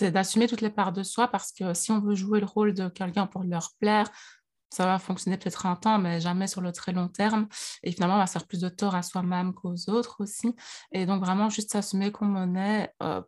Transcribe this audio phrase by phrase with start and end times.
[0.00, 2.72] c'est d'assumer toutes les parts de soi parce que si on veut jouer le rôle
[2.72, 4.10] de quelqu'un pour leur plaire,
[4.70, 7.48] ça va fonctionner peut-être un temps, mais jamais sur le très long terme.
[7.82, 10.54] Et finalement, on va faire plus de tort à soi-même qu'aux autres aussi.
[10.92, 13.20] Et donc, vraiment, juste s'assumer qu'on en est euh,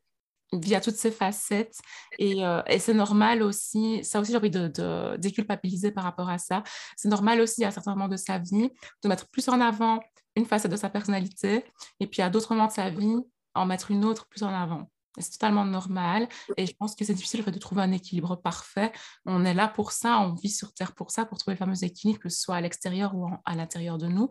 [0.55, 1.79] via toutes ces facettes.
[2.19, 6.31] Et, euh, et c'est normal aussi, ça aussi, j'ai envie de, de, déculpabiliser par rapport
[6.31, 6.63] à ça.
[6.97, 8.71] C'est normal aussi, à certains moments de sa vie,
[9.03, 10.01] de mettre plus en avant
[10.37, 11.67] une facette de sa personnalité,
[12.01, 13.17] et puis à d'autres moments de sa vie,
[13.55, 14.89] en mettre une autre plus en avant.
[15.19, 16.29] C'est totalement normal.
[16.57, 18.93] Et je pense que c'est difficile de trouver un équilibre parfait.
[19.27, 21.85] On est là pour ça, on vit sur Terre pour ça, pour trouver le fameux
[21.85, 24.29] équilibre, que ce soit à l'extérieur ou à l'intérieur de nous.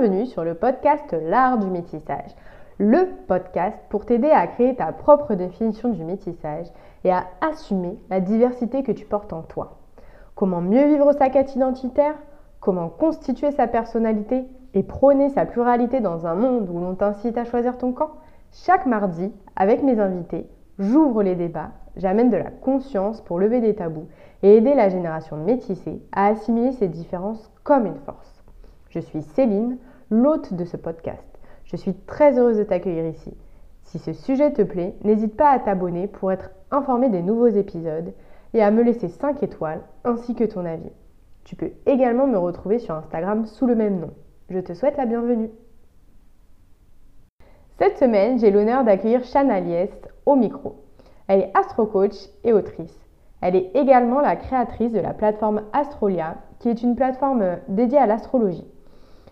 [0.00, 2.30] Bienvenue sur le podcast L'art du métissage,
[2.78, 6.68] le podcast pour t'aider à créer ta propre définition du métissage
[7.02, 9.78] et à assumer la diversité que tu portes en toi.
[10.36, 12.14] Comment mieux vivre sa quête identitaire,
[12.60, 17.44] comment constituer sa personnalité et prôner sa pluralité dans un monde où l'on t'incite à
[17.44, 18.12] choisir ton camp.
[18.52, 23.74] Chaque mardi, avec mes invités, j'ouvre les débats, j'amène de la conscience pour lever des
[23.74, 24.06] tabous
[24.44, 28.38] et aider la génération métissée à assimiler ces différences comme une force.
[28.90, 29.76] Je suis Céline,
[30.10, 31.24] l'hôte de ce podcast.
[31.64, 33.36] Je suis très heureuse de t'accueillir ici.
[33.84, 38.12] Si ce sujet te plaît, n'hésite pas à t'abonner pour être informé des nouveaux épisodes
[38.54, 40.92] et à me laisser 5 étoiles ainsi que ton avis.
[41.44, 44.10] Tu peux également me retrouver sur Instagram sous le même nom.
[44.50, 45.50] Je te souhaite la bienvenue.
[47.78, 50.76] Cette semaine, j'ai l'honneur d'accueillir Shana Liest au micro.
[51.26, 52.14] Elle est astro-coach
[52.44, 52.98] et autrice.
[53.40, 58.06] Elle est également la créatrice de la plateforme Astrolia, qui est une plateforme dédiée à
[58.06, 58.66] l'astrologie.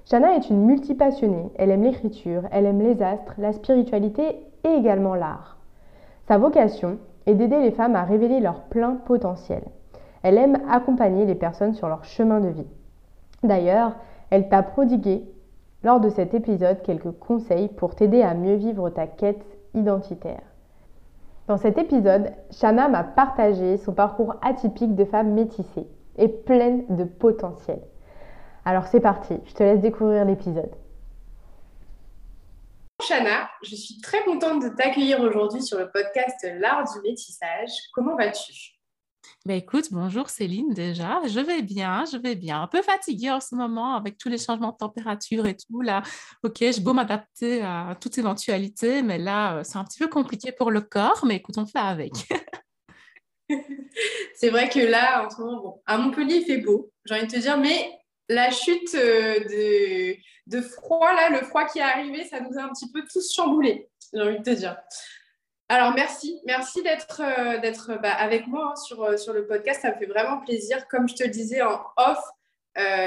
[0.08, 1.50] Shana est une multipassionnée.
[1.56, 5.56] Elle aime l'écriture, elle aime les astres, la spiritualité et également l'art.
[6.28, 9.64] Sa vocation est d'aider les femmes à révéler leur plein potentiel.
[10.22, 12.68] Elle aime accompagner les personnes sur leur chemin de vie.
[13.42, 13.96] D'ailleurs,
[14.30, 15.24] elle t'a prodigué
[15.82, 19.44] lors de cet épisode quelques conseils pour t'aider à mieux vivre ta quête
[19.74, 20.42] identitaire.
[21.48, 27.02] Dans cet épisode, Shana m'a partagé son parcours atypique de femme métissée et pleine de
[27.02, 27.80] potentiel.
[28.66, 30.74] Alors c'est parti, je te laisse découvrir l'épisode.
[33.00, 37.70] Chana, je suis très contente de t'accueillir aujourd'hui sur le podcast L'art du métissage.
[37.92, 38.72] Comment vas-tu?
[39.44, 41.20] Ben écoute, bonjour Céline déjà.
[41.28, 42.62] Je vais bien, je vais bien.
[42.62, 45.80] Un peu fatiguée en ce moment avec tous les changements de température et tout.
[45.80, 46.02] Là,
[46.42, 50.50] ok, je beau m'adapter à toute éventualité, mais là, euh, c'est un petit peu compliqué
[50.50, 52.14] pour le corps, mais écoute, on fait avec.
[54.34, 57.28] c'est vrai que là, en ce moment, bon, à Montpellier, il fait beau, j'ai envie
[57.28, 57.92] de te dire, mais
[58.28, 60.16] la chute euh,
[60.46, 63.32] de, froid, là, le froid qui est arrivé, ça nous a un petit peu tous
[63.32, 64.76] chamboulés, j'ai envie de te dire.
[65.68, 66.40] Alors, merci.
[66.46, 69.82] Merci d'être euh, bah, avec moi hein, sur, euh, sur le podcast.
[69.82, 70.86] Ça me fait vraiment plaisir.
[70.86, 72.20] Comme je te le disais en off,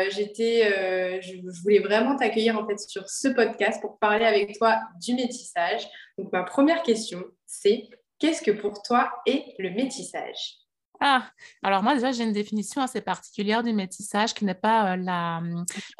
[0.10, 5.14] j'étais, je, voulais vraiment t'accueillir en fait sur ce podcast pour parler avec toi du
[5.14, 5.88] métissage.
[6.18, 7.88] Donc, ma première question, c'est
[8.18, 10.59] qu'est-ce que pour toi est le métissage?
[11.02, 11.30] Ah,
[11.64, 15.42] alors moi déjà j'ai une définition assez particulière du métissage qui n'est pas euh, la,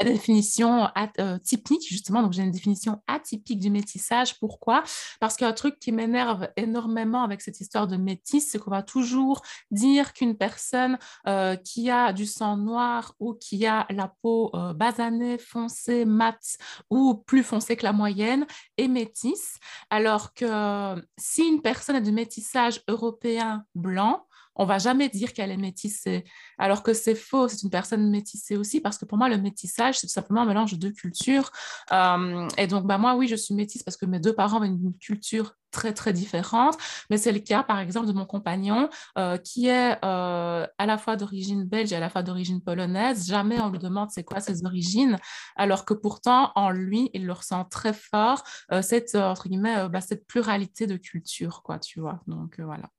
[0.04, 0.90] définition
[1.20, 4.38] euh, typique justement, donc j'ai une définition atypique du métissage.
[4.40, 4.84] Pourquoi?
[5.20, 9.42] Parce qu'un truc qui m'énerve énormément avec cette histoire de métis, c'est qu'on va toujours
[9.72, 15.38] dire qu'une personne euh, qui a du sang noir ou qui a la peau basanée,
[15.38, 16.58] foncée, mate
[16.90, 18.46] ou plus foncée que la moyenne
[18.78, 24.26] est métisse, alors que si une personne a du métissage européen blanc,
[24.60, 26.26] on va jamais dire qu'elle est métissée,
[26.58, 29.98] alors que c'est faux, c'est une personne métissée aussi, parce que pour moi, le métissage,
[29.98, 31.50] c'est tout simplement un mélange de cultures.
[31.94, 34.66] Euh, et donc, bah, moi, oui, je suis métisse parce que mes deux parents ont
[34.66, 36.78] une culture très, très différente,
[37.10, 40.98] mais c'est le cas, par exemple, de mon compagnon, euh, qui est euh, à la
[40.98, 43.28] fois d'origine belge et à la fois d'origine polonaise.
[43.28, 45.18] Jamais on lui demande c'est quoi ses origines,
[45.56, 48.44] alors que pourtant, en lui, il le ressent très fort,
[48.82, 52.20] cette, entre guillemets, bah, cette pluralité de culture, quoi, tu vois.
[52.28, 52.90] Donc, voilà.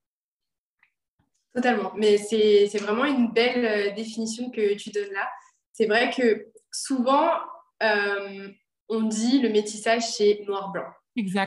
[1.55, 1.93] Totalement.
[1.97, 5.29] Mais c'est vraiment une belle euh, définition que tu donnes là.
[5.73, 7.31] C'est vrai que souvent,
[7.83, 8.49] euh,
[8.89, 10.85] on dit le métissage, c'est noir-blanc.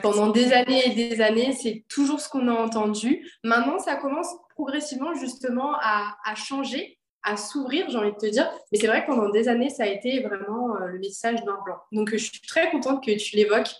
[0.02, 3.26] Pendant des années et des années, c'est toujours ce qu'on a entendu.
[3.42, 8.48] Maintenant, ça commence progressivement justement à, changer, à s'ouvrir, j'ai envie de te dire.
[8.70, 11.78] Mais c'est vrai que pendant des années, ça a été vraiment le message noir-blanc.
[11.92, 13.74] Donc, je suis très contente que tu l'évoques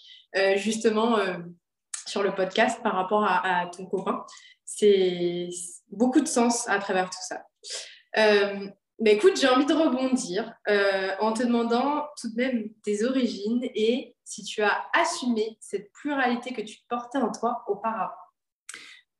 [0.57, 1.19] justement
[2.07, 4.25] sur le podcast par rapport à, ton copain.
[4.65, 5.49] C'est
[5.91, 7.47] beaucoup de sens à travers tout ça.
[8.17, 8.69] Euh,
[9.01, 13.63] mais écoute, j'ai envie de rebondir euh, en te demandant tout de même tes origines
[13.75, 18.13] et si tu as assumé cette pluralité que tu portais en toi auparavant.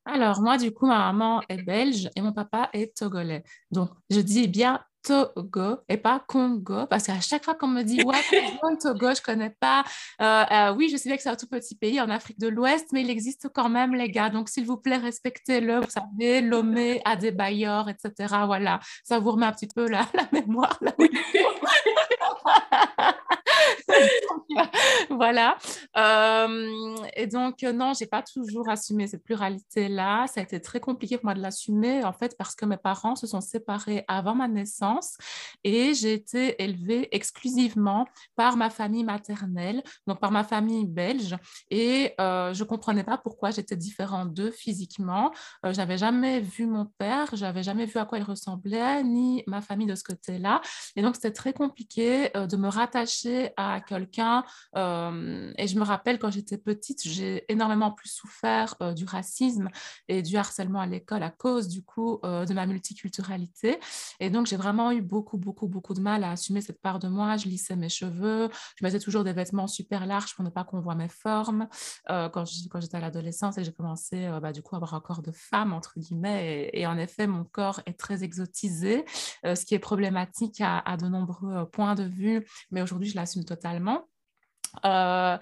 [0.07, 3.43] Alors, moi, du coup, ma maman est belge et mon papa est togolais.
[3.71, 8.03] Donc, je dis bien Togo et pas Congo, parce qu'à chaque fois qu'on me dit
[8.03, 8.21] ouais,
[8.81, 9.85] Togo, je connais pas.
[10.21, 12.49] Euh, euh, oui, je sais bien que c'est un tout petit pays en Afrique de
[12.49, 14.31] l'Ouest, mais il existe quand même, les gars.
[14.31, 15.81] Donc, s'il vous plaît, respectez-le.
[15.81, 18.35] Vous savez, Lomé, Adebayor, etc.
[18.47, 20.93] Voilà, ça vous remet un petit peu la, la mémoire là.
[25.11, 25.57] voilà.
[25.97, 30.27] Euh, et donc, euh, non, j'ai pas toujours assumé cette pluralité-là.
[30.27, 33.17] Ça a été très compliqué pour moi de l'assumer, en fait, parce que mes parents
[33.17, 35.17] se sont séparés avant ma naissance
[35.63, 38.07] et j'ai été élevée exclusivement
[38.37, 41.37] par ma famille maternelle, donc par ma famille belge.
[41.71, 45.33] Et euh, je comprenais pas pourquoi j'étais différente d'eux physiquement.
[45.65, 49.61] Euh, j'avais jamais vu mon père, j'avais jamais vu à quoi il ressemblait, ni ma
[49.61, 50.61] famille de ce côté-là.
[50.97, 54.45] Et donc, c'était très compliqué de me rattacher à quelqu'un.
[54.77, 59.69] Euh, et je me rappelle quand j'étais petite, j'ai énormément plus souffert euh, du racisme
[60.09, 63.79] et du harcèlement à l'école à cause du coup euh, de ma multiculturalité.
[64.21, 67.09] Et donc j'ai vraiment eu beaucoup, beaucoup, beaucoup de mal à assumer cette part de
[67.09, 67.37] moi.
[67.37, 70.81] Je lissais mes cheveux, je mettais toujours des vêtements super larges pour ne pas qu'on
[70.81, 71.69] voit mes formes.
[72.09, 75.33] quand j'étais à l'adolescence et j'ai commencé bah, du coup à avoir un corps de
[75.33, 76.71] femme entre guillemets.
[76.73, 79.05] Et, en effet, mon corps est très exotisé,
[79.45, 82.47] ce qui est problématique à, à de nombreux points de vue.
[82.71, 84.09] Mais aujourd'hui, je l'assume totalement.
[84.85, 85.39] Euh,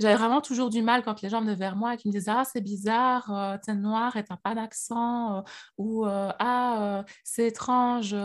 [0.00, 2.32] j'avais vraiment toujours du mal quand les gens venaient vers moi et qu'ils me disaient
[2.34, 5.42] Ah, c'est bizarre, euh, t'es noir et t'as pas d'accent, euh,
[5.78, 8.16] ou Ah, c'est étrange,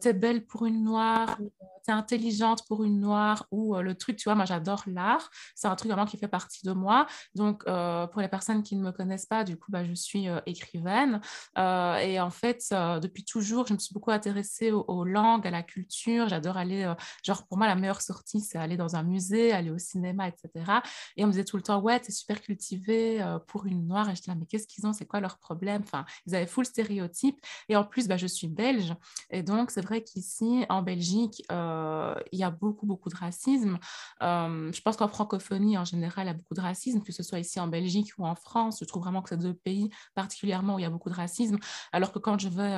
[0.00, 1.38] t'es belle pour une noire,
[1.84, 5.76] t'es intelligente pour une noire, ou le truc, tu vois, moi j'adore l'art, c'est un
[5.76, 7.06] truc vraiment qui fait partie de moi.
[7.34, 11.20] Donc, pour les personnes qui ne me connaissent pas, du coup, bah, je suis écrivaine.
[11.56, 16.28] et en fait, depuis toujours, je me suis beaucoup intéressée aux langues, à la culture.
[16.28, 16.92] J'adore aller,
[17.22, 20.80] genre, pour moi, la meilleure sortie, c'est aller dans un musée, aller au cinéma, etc.
[21.16, 24.08] Et on me disait tout le temps, ouais, t'es super cultivée euh, pour une noire.
[24.08, 24.92] Et je disais, mais qu'est-ce qu'ils ont?
[24.92, 25.82] C'est quoi leur problème?
[25.84, 27.38] Enfin, ils avaient full stéréotype.
[27.68, 28.94] Et en plus, bah, je suis belge.
[29.30, 33.78] Et donc, c'est vrai qu'ici, en Belgique, euh, il y a beaucoup, beaucoup de racisme.
[34.22, 37.22] Euh, je pense qu'en francophonie, en général, il y a beaucoup de racisme, que ce
[37.22, 38.78] soit ici en Belgique ou en France.
[38.80, 41.58] Je trouve vraiment que c'est deux pays particulièrement où il y a beaucoup de racisme.
[41.92, 42.76] Alors que quand je vais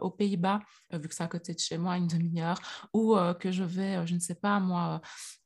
[0.00, 0.60] aux Pays-Bas,
[0.92, 2.58] vu que c'est à côté de chez moi, une demi-heure,
[2.92, 5.00] ou que je vais, je ne sais pas, moi,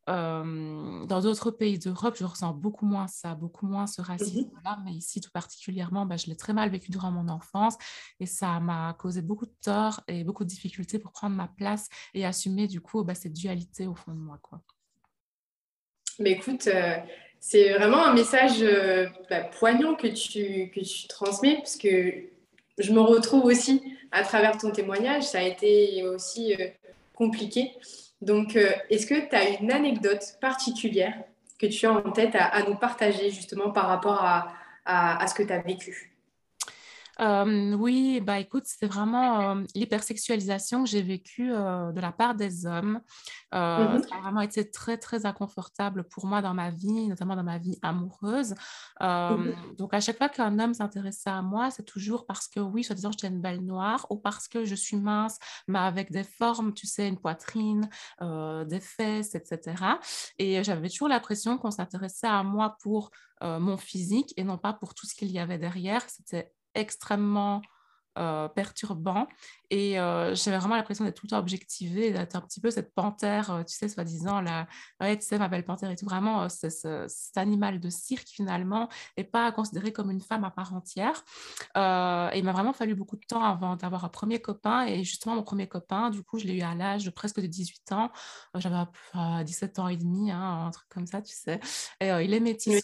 [0.07, 5.21] dans d'autres pays d'Europe, je ressens beaucoup moins ça, beaucoup moins ce racisme-là, mais ici
[5.21, 7.77] tout particulièrement, bah, je l'ai très mal vécu durant mon enfance
[8.21, 11.89] et ça m'a causé beaucoup de tort et beaucoup de difficultés pour prendre ma place
[12.15, 14.39] et assumer du coup bah, cette dualité au fond de moi.
[14.43, 14.61] Quoi.
[16.21, 16.97] Mais écoute, euh,
[17.41, 22.15] c'est vraiment un message euh, bah, poignant que tu, que tu transmets parce que
[22.79, 23.83] je me retrouve aussi
[24.13, 26.55] à travers ton témoignage, ça a été aussi
[27.15, 27.73] compliqué.
[28.21, 31.15] Donc, euh, est-ce que tu as une anecdote particulière
[31.59, 34.23] que tu as en tête à, nous partager justement par rapport
[34.85, 36.16] à, ce que tu as vécu?
[37.21, 42.67] Euh, oui, bah écoute, c'est vraiment euh, l'hypersexualisation que j'ai vécue de la part des
[42.67, 43.01] hommes.
[43.55, 47.43] Euh, ça a vraiment été très, très inconfortable pour moi dans ma vie, notamment dans
[47.45, 48.55] ma vie amoureuse.
[49.01, 52.85] Euh, donc, à chaque fois qu'un homme s'intéressait à moi, c'est toujours parce que, oui,
[52.85, 56.75] soi-disant, j'étais une belle noire ou parce que je suis mince, mais avec des formes,
[56.75, 57.89] tu sais, une poitrine,
[58.21, 59.75] des fesses, etc.
[60.39, 63.11] Et j'avais toujours l'impression qu'on s'intéressait à moi pour
[63.43, 66.03] mon physique et non pas pour tout ce qu'il y avait derrière.
[66.09, 67.63] C'était extrêmement
[68.19, 69.27] euh, perturbant.
[69.69, 72.95] Et euh, j'avais vraiment l'impression d'être tout le temps objectivée, d'être un petit peu cette
[72.95, 74.67] panthère, euh, tu sais, soi-disant, la...
[75.03, 76.07] tu sais, ma belle panthère et tout.
[76.07, 81.25] Vraiment, cet animal de cirque, finalement, et pas considéré comme une femme à part entière.
[81.77, 84.87] et il m'a vraiment fallu beaucoup de temps avant d'avoir un premier copain.
[84.87, 87.47] Et justement, mon premier copain, du coup, je l'ai eu à l'âge de presque de
[87.47, 88.11] 18 ans.
[88.55, 88.77] J'avais
[89.45, 91.61] 17 ans et demi, hein, un truc comme ça, tu sais.
[92.01, 92.83] Et il est métis.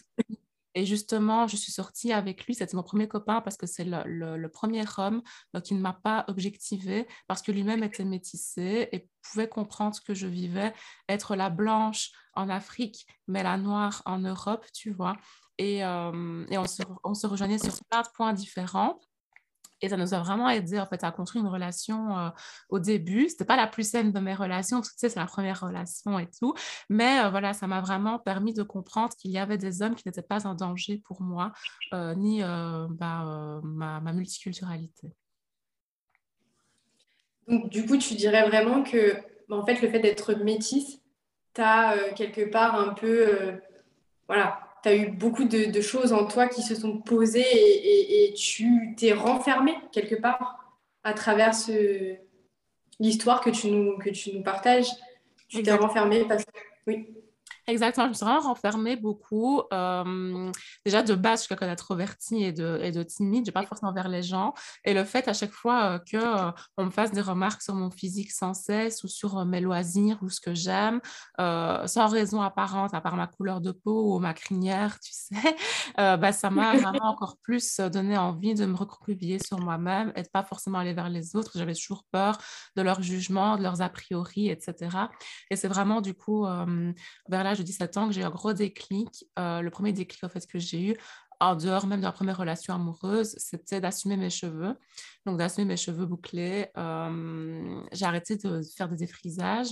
[0.75, 2.55] Et justement, je suis sortie avec lui.
[2.55, 5.21] C'était mon premier copain parce que c'est le, premier homme
[5.63, 10.13] qui ne m'a pas objectivée parce que lui-même était métissé et pouvait comprendre ce que
[10.13, 10.73] je vivais,
[11.07, 15.15] être la blanche en Afrique, mais la noire en Europe, tu vois.
[15.59, 18.99] Et, euh, et on, se, on se rejoignait sur plein de points différents.
[19.83, 22.29] Et ça nous a vraiment aidé à construire une relation euh,
[22.69, 23.27] au début.
[23.27, 25.59] C'était pas la plus saine de mes relations parce que tu sais c'est la première
[25.59, 26.53] relation et tout,
[26.89, 30.07] mais euh, voilà ça m'a vraiment permis de comprendre qu'il y avait des hommes qui
[30.07, 31.51] n'étaient pas un danger pour moi
[31.93, 35.13] euh, ni bah, ma, ma, multiculturalité.
[37.49, 39.17] Donc, du coup, tu dirais vraiment que,
[39.49, 41.01] bah, en fait, le fait d'être métisse,
[41.53, 43.59] tu as quelque part un peu,
[44.27, 48.95] voilà, tu as eu beaucoup de, choses en toi qui se sont posées et, tu
[48.97, 51.53] t'es renfermé quelque part à travers
[52.99, 54.89] l'histoire que, tu nous, que tu nous partages.
[55.47, 56.51] Tu t'es renfermé parce que,
[56.87, 57.07] oui.
[57.65, 59.61] Exactement, je me suis vraiment renfermée beaucoup.
[59.71, 60.51] Euh,
[60.85, 63.93] déjà, de base, je suis quelqu'un d'introverti et de, et de timide, je pas forcément
[63.93, 64.53] vers les gens.
[64.83, 67.73] Et le fait à chaque fois qu'on euh, que on me fasse des remarques sur
[67.73, 70.99] mon physique sans cesse ou sur euh, mes loisirs ou ce que j'aime,
[71.37, 75.55] sans raison apparente, à part ma couleur de peau ou ma crinière, tu sais,
[75.97, 80.27] bah, ça m'a vraiment encore plus donné envie de me recroqueviller sur moi-même et de
[80.27, 81.51] pas forcément aller vers les autres.
[81.55, 82.37] J'avais toujours peur
[82.75, 84.97] de leur jugement, de leurs a priori, etc.
[85.49, 86.45] Et c'est vraiment du coup
[87.29, 89.25] vers je 17 ans que j'ai eu un gros déclic.
[89.39, 90.97] Euh, le premier déclic en fait, que j'ai eu,
[91.43, 94.75] en dehors même de la première relation amoureuse, c'était d'assumer mes cheveux.
[95.25, 96.67] Donc, d'assumer mes cheveux bouclés.
[96.77, 99.69] Euh, j'ai arrêté de faire des défrisages.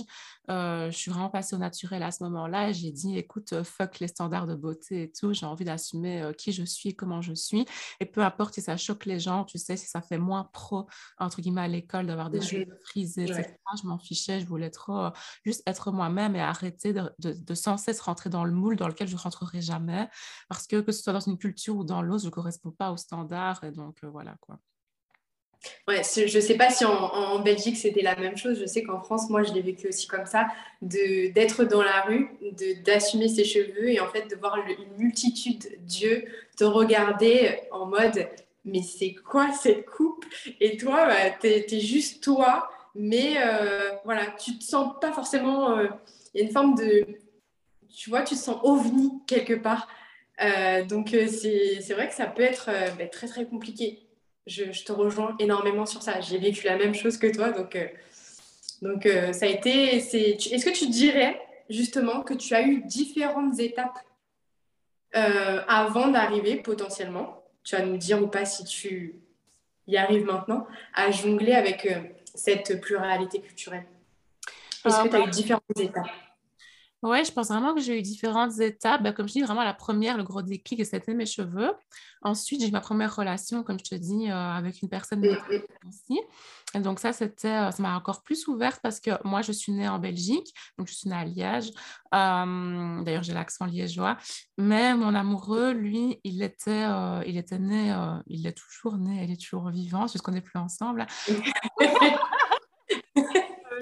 [0.50, 3.62] Euh, je suis vraiment passée au naturel à ce moment-là et j'ai dit, écoute, euh,
[3.62, 5.34] fuck les standards de beauté et tout.
[5.34, 7.66] J'ai envie d'assumer qui je suis comment je suis.
[8.00, 10.86] Et peu importe si ça choque les gens, tu sais, si ça fait moins pro,
[11.18, 13.54] entre guillemets, à l'école d'avoir des cheveux frisés, etc.
[13.82, 14.40] Je m'en fichais.
[14.40, 15.08] Je voulais trop
[15.44, 19.08] juste être moi-même et arrêter de, de, sans cesse rentrer dans le moule dans lequel
[19.08, 20.08] je ne rentrerai jamais.
[20.48, 22.92] Parce que que ce soit dans une culture ou dans l'autre, je ne correspond pas
[22.92, 23.60] aux standards.
[23.72, 24.58] Donc, voilà quoi.
[25.86, 28.58] Ouais, je ne sais pas si en, Belgique c'était la même chose.
[28.58, 30.48] Je sais qu'en France, moi, je l'ai vécu aussi comme ça,
[30.80, 32.30] d'être dans la rue,
[32.84, 36.24] d'assumer ses cheveux et en fait de voir une multitude d'yeux
[36.56, 38.28] te regarder en mode
[38.64, 40.24] mais c'est quoi cette coupe?
[40.60, 45.76] Et toi, bah, tu es, juste toi, mais euh, voilà, tu te sens pas forcément.
[45.76, 45.88] Euh,
[46.34, 47.06] il y a une forme de.
[47.88, 49.88] Tu vois, tu te sens ovni quelque part.
[50.40, 54.06] Euh, donc c'est vrai que ça peut être bah, très très compliqué
[54.46, 56.20] je, te rejoins énormément sur ça.
[56.20, 57.86] J'ai vécu la même chose que toi, donc, euh,
[58.80, 59.96] donc euh, ça a été.
[59.96, 63.98] Est-ce que tu dirais justement que tu as eu différentes étapes
[65.16, 67.44] euh, avant d'arriver potentiellement?
[67.64, 69.14] Tu vas nous dire ou pas si tu
[69.86, 71.88] y arrives maintenant à jongler avec
[72.34, 73.84] cette pluralité culturelle.
[74.84, 76.08] Est-ce que tu as eu différentes étapes?
[77.02, 79.02] Oui, je pense vraiment que j'ai eu différentes étapes.
[79.02, 81.72] Ben, comme je dis, vraiment la première, le gros déclic, c'était mes cheveux.
[82.22, 85.36] Ensuite, j'ai eu ma première relation, comme je te dis, euh, avec une personne de
[85.88, 86.20] aussi.
[86.74, 89.72] Et donc ça, c'était, euh, ça m'a encore plus ouverte parce que moi, je suis
[89.72, 91.72] née en Belgique, donc je suis née à Liège.
[92.14, 94.16] Euh, d'ailleurs, j'ai l'accent liégeois.
[94.56, 96.86] Mais mon amoureux, lui, il était,
[97.26, 97.92] il était né,
[98.28, 101.06] il est toujours né, il est toujours vivant, puisqu'on n'est plus ensemble.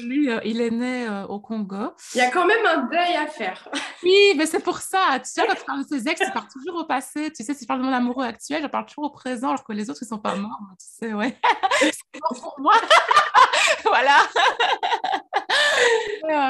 [0.02, 1.92] lui, euh, il est né euh, au Congo.
[2.14, 3.68] Il y a quand même un deuil à faire.
[4.02, 5.18] oui, mais c'est pour ça.
[5.18, 7.32] Tu sais, quand tu parles de tes ex, tu parles toujours au passé.
[7.32, 9.64] Tu sais, si je parle de mon amoureux actuel, je parle toujours au présent, alors
[9.64, 10.58] que les autres, ils sont pas morts.
[10.78, 11.36] Tu sais, ouais.
[11.80, 11.92] c'est
[12.40, 12.74] pour moi.
[13.84, 14.16] voilà.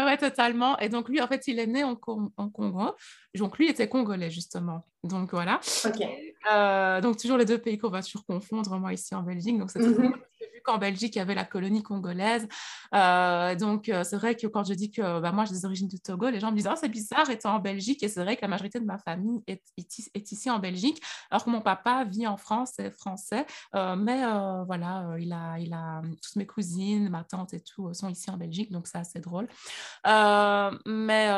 [0.06, 0.78] ouais, totalement.
[0.78, 2.94] Et donc, lui, en fait, il est né en, Congo.
[3.34, 4.84] Donc, lui était congolais, justement.
[5.04, 5.60] Donc, voilà.
[6.50, 9.58] Euh, donc, toujours les deux pays qu'on va toujours confondre, moi, ici en Belgique.
[9.58, 10.14] Donc, c'est mm vu
[10.70, 12.46] qu'en Belgique, il y avait la colonie congolaise.
[12.94, 15.88] Euh, donc, euh, c'est vrai que quand je dis que bah, moi, j'ai des origines
[15.88, 18.02] du Togo, les gens me disent oh, c'est bizarre étant en Belgique.
[18.02, 21.44] Et c'est vrai que la majorité de ma famille est, est, ici en Belgique, alors
[21.44, 23.46] que mon papa vit en France, est français.
[23.74, 24.22] mais
[24.66, 28.36] voilà, il a, il a toutes mes cousines, ma tante et tout sont ici en
[28.36, 28.70] Belgique.
[28.70, 29.48] Donc, c'est assez drôle.
[30.04, 31.28] mais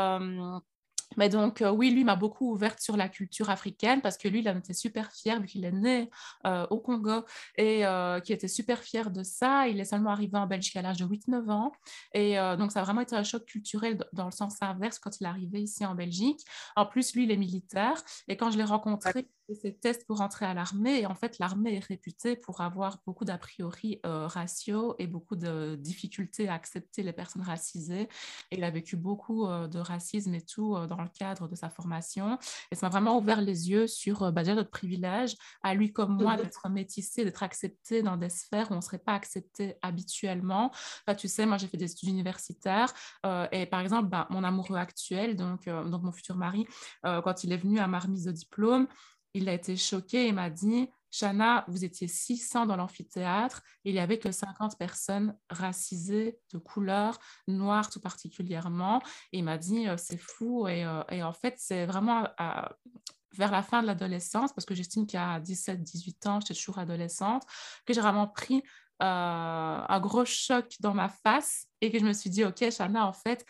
[1.17, 4.41] mais donc, euh, oui, lui m'a beaucoup ouverte sur la culture africaine parce que lui,
[4.41, 6.11] il en était super fier vu qu'il est né
[6.47, 7.25] euh, au Congo
[7.57, 9.69] et euh, qui était super fier de ça.
[9.69, 11.73] Il est seulement arrivé en Belgique à l'âge de 8-9 ans.
[12.15, 15.25] Et donc, ça a vraiment été un choc culturel dans le sens inverse quand il
[15.25, 16.41] est arrivé ici en Belgique.
[16.77, 18.03] En plus, lui, il est militaire.
[18.29, 21.01] Et quand je l'ai rencontré, ses tests pour entrer à l'armée.
[21.01, 25.37] Et en fait, l'armée est réputée pour avoir beaucoup d'a priori euh, ratio et beaucoup
[25.37, 28.09] de difficultés à accepter les personnes racisées.
[28.51, 31.55] Et il a vécu beaucoup euh, de racisme et tout euh, dans le cadre de
[31.55, 32.39] sa formation.
[32.71, 36.17] Et ça m'a vraiment ouvert les yeux sur bah, déjà notre privilège, à lui comme
[36.17, 36.43] moi, mhm.
[36.43, 40.71] d'être métissé, d'être accepté dans des sphères où on ne serait pas accepté habituellement.
[41.19, 42.93] tu sais, moi, j'ai fait des études universitaires.
[43.53, 46.67] et par exemple, bah, mon amoureux actuel, donc, donc mon futur mari,
[47.03, 48.87] quand il est venu à ma remise de diplôme,
[49.35, 54.01] il a été choqué et m'a dit Shana, vous étiez 600 dans l'amphithéâtre, il n'y
[54.01, 59.03] avait que 50 personnes racisées de couleur, noire tout particulièrement.
[59.33, 60.67] Et il m'a dit euh, c'est fou.
[60.67, 62.27] Euh, et, en fait, c'est vraiment
[63.35, 67.45] vers la fin de l'adolescence, parce que j'estime qu'à 17-18 ans, j'étais toujours adolescente,
[67.87, 68.63] que j'ai vraiment pris
[69.03, 73.07] euh, un gros choc dans ma face et que je me suis dit, OK, Shana,
[73.07, 73.45] en fait,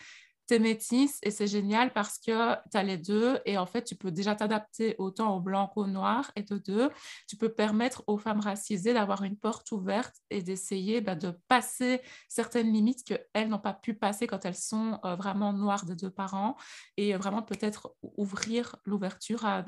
[0.47, 3.83] tu es métisse et c'est génial parce que tu as les deux et en fait,
[3.83, 6.89] tu peux déjà t'adapter autant au blanc qu'au noir et de deux,
[7.27, 12.01] tu peux permettre aux femmes racisées d'avoir une porte ouverte et d'essayer bah, de passer
[12.27, 16.09] certaines limites qu'elles n'ont pas pu passer quand elles sont euh, vraiment noires de deux
[16.09, 16.55] parents
[16.97, 19.63] et vraiment peut-être ouvrir l'ouverture à,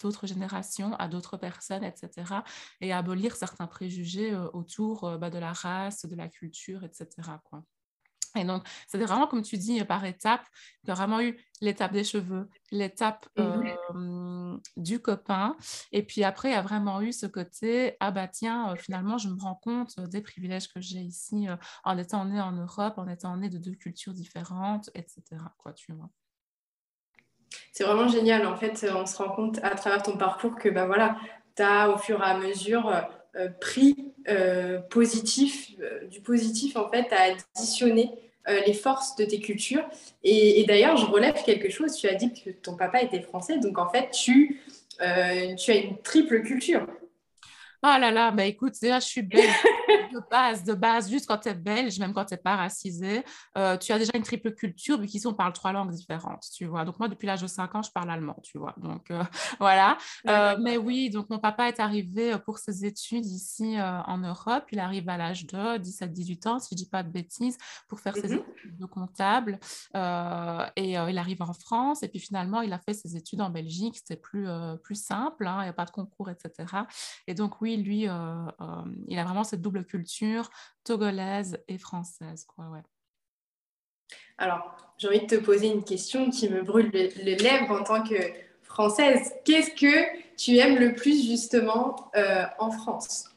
[0.00, 2.42] d'autres générations, à d'autres personnes, etc.
[2.80, 7.06] et abolir certains préjugés euh, autour euh, bah, de la race, de la culture, etc.
[7.44, 7.64] Quoi.
[8.36, 10.46] Et donc, c'était vraiment, comme tu dis, par étapes.
[10.84, 14.56] Il y a vraiment eu l'étape des cheveux, l'étape mmh.
[14.76, 15.56] du copain.
[15.92, 19.28] Et puis après, il y a vraiment eu ce côté, ah bah tiens, finalement, je
[19.28, 21.46] me rends compte des privilèges que j'ai ici
[21.84, 25.22] en étant née en Europe, en étant née de deux cultures différentes, etc.
[25.58, 26.10] Quoi, tu vois.
[27.72, 28.46] C'est vraiment génial.
[28.46, 31.16] En fait, on se rend compte à travers ton parcours que bah voilà,
[31.56, 33.00] tu as au fur et à mesure euh,
[33.60, 38.10] pris euh, positif, euh, du positif en fait à additionner
[38.66, 39.88] les forces de tes cultures.
[40.24, 41.94] Et, d'ailleurs, je relève quelque chose.
[41.94, 44.60] Tu as dit que ton papa était français, donc en fait, tu,
[44.98, 46.84] tu as une triple culture.
[47.84, 49.40] Oh là là, bah écoute, déjà, je suis belle
[50.12, 53.24] de base, de base, juste quand tu es belge, même quand tu n'es pas racisée,
[53.58, 56.66] euh, tu as déjà une triple culture, vu qu'ici, on parle trois langues différentes, tu
[56.66, 56.84] vois.
[56.84, 58.74] Donc, moi, depuis l'âge de 5 ans, je parle allemand, tu vois.
[58.76, 59.24] Donc, euh,
[59.58, 59.98] voilà.
[60.28, 64.66] Euh, mais oui, donc, mon papa est arrivé pour ses études ici en Europe.
[64.70, 67.58] Il arrive à l'âge de 17-18 ans, si je ne dis pas de bêtises,
[67.88, 68.50] pour faire ses mm-hmm.
[68.50, 69.58] études de comptable.
[70.76, 72.04] et il arrive en France.
[72.04, 73.96] Et puis, finalement, il a fait ses études en Belgique.
[73.96, 74.46] C'était plus,
[74.84, 76.52] plus simple, hein, il n'y a pas de concours, etc.
[77.26, 78.08] Et donc, oui, lui, il
[79.18, 80.50] a vraiment cette double culture
[80.84, 82.44] togolaise et française.
[82.44, 82.82] Quoi, ouais.
[84.38, 88.02] Alors, j'ai envie de te poser une question qui me brûle les, lèvres en tant
[88.02, 88.16] que
[88.62, 89.32] française.
[89.44, 93.30] Qu'est-ce que tu aimes le plus justement euh, en France?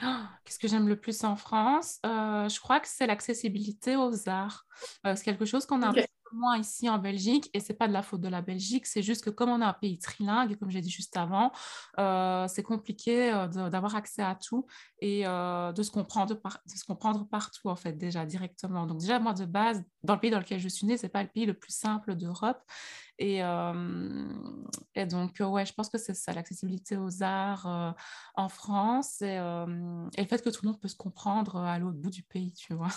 [0.00, 1.98] Ah, Qu'est-ce que j'aime le plus en France?
[2.04, 4.66] Euh, Je crois que c'est l'accessibilité aux arts.
[5.06, 5.92] Euh, c'est quelque chose qu'on a
[6.32, 9.24] moins ici en Belgique, et c'est pas de la faute de la Belgique, c'est juste
[9.24, 11.52] que comme on est un pays trilingue, comme j'ai dit juste avant,
[11.98, 14.66] euh, c'est compliqué euh, d'avoir accès à tout
[15.00, 18.86] et euh, de, se comprendre de se comprendre partout, en fait, déjà, directement.
[18.86, 21.22] Donc déjà, moi, de base, dans le pays dans lequel je suis née, c'est pas
[21.22, 22.62] le pays le plus simple d'Europe.
[23.18, 23.40] Et,
[25.06, 27.94] donc, ouais, je pense que c'est ça, l'accessibilité aux arts
[28.34, 32.10] en France et, le fait que tout le monde peut se comprendre à l'autre bout
[32.10, 32.90] du pays, tu vois.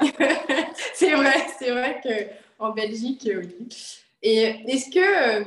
[0.94, 3.68] c'est vrai, c'est vrai qu'en Belgique, euh, oui.
[4.22, 5.44] Et est-ce que euh,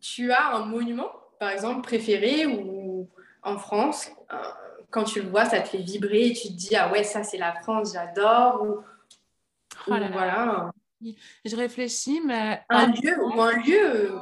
[0.00, 3.08] tu as un monument, par exemple, préféré ou
[3.42, 4.36] en France, euh,
[4.90, 7.22] quand tu le vois, ça te fait vibrer et tu te dis, ah ouais, ça
[7.22, 8.78] c'est la France, j'adore ou,
[9.88, 10.70] oh voilà.
[11.44, 12.62] Je réfléchis, mais...
[12.68, 14.18] Un lieu ou un lieu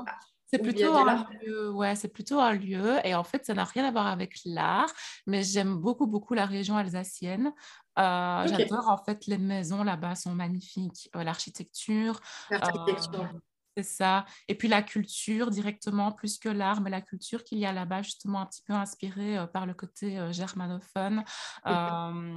[0.51, 2.97] c'est plutôt un lieu, ouais, c'est plutôt un lieu.
[3.05, 4.91] Et en fait, ça n'a rien à voir avec l'art,
[5.27, 7.53] mais j'aime beaucoup, beaucoup la région alsacienne.
[7.99, 12.21] Euh, j'adore en fait les maisons là-bas sont magnifiques, euh, l'architecture.
[12.51, 13.29] L'architecture.
[13.35, 13.39] Euh,
[13.79, 14.25] c'est ça.
[14.49, 18.03] Et puis la culture directement, plus que l'art, mais la culture qu'il y a là-bas,
[18.03, 21.23] justement un petit peu inspirée par le côté germanophone.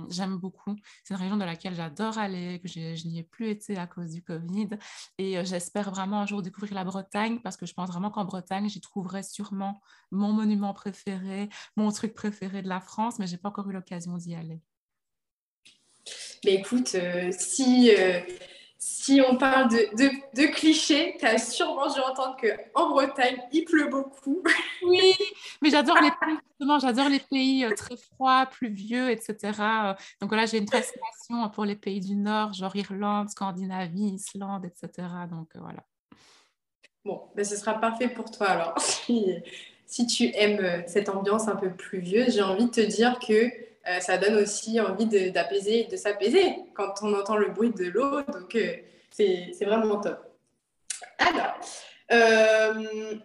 [0.10, 0.76] J'aime beaucoup.
[1.04, 4.12] C'est une région dans laquelle j'adore aller, que je n'y ai plus été à cause
[4.12, 4.70] du Covid.
[5.18, 8.70] Et j'espère vraiment un jour découvrir la Bretagne, parce que je pense vraiment qu'en Bretagne,
[8.70, 13.38] j'y trouverai sûrement mon monument préféré, mon truc préféré de la France, mais je n'ai
[13.38, 14.62] pas encore eu l'occasion d'y aller.
[16.44, 18.20] Mais écoute, euh, si, euh,
[18.84, 19.96] si on parle de,
[20.36, 24.44] de, clichés, tu as sûrement dû entendre qu'en Bretagne, il pleut beaucoup.
[24.84, 25.14] Oui,
[25.62, 26.38] mais j'adore les pays,
[26.82, 29.52] j'adore les pays euh, très froids, pluvieux, etc.
[30.20, 35.08] Donc là, j'ai une fascination pour les pays du Nord, genre Irlande, Scandinavie, Islande, etc.
[35.30, 35.84] Donc voilà.
[37.06, 38.76] Bon, ben, ce sera parfait pour toi alors.
[38.80, 39.28] Si,
[39.86, 43.52] si tu aimes cette ambiance un peu pluvieuse, j'ai envie de te dire que
[43.88, 48.22] euh, ça donne aussi envie d'apaiser, de, s'apaiser quand on entend le bruit de l'eau.
[48.24, 48.76] Donc, euh,
[49.10, 50.20] c'est vraiment top.
[51.18, 51.60] Alors,
[52.12, 53.16] euh,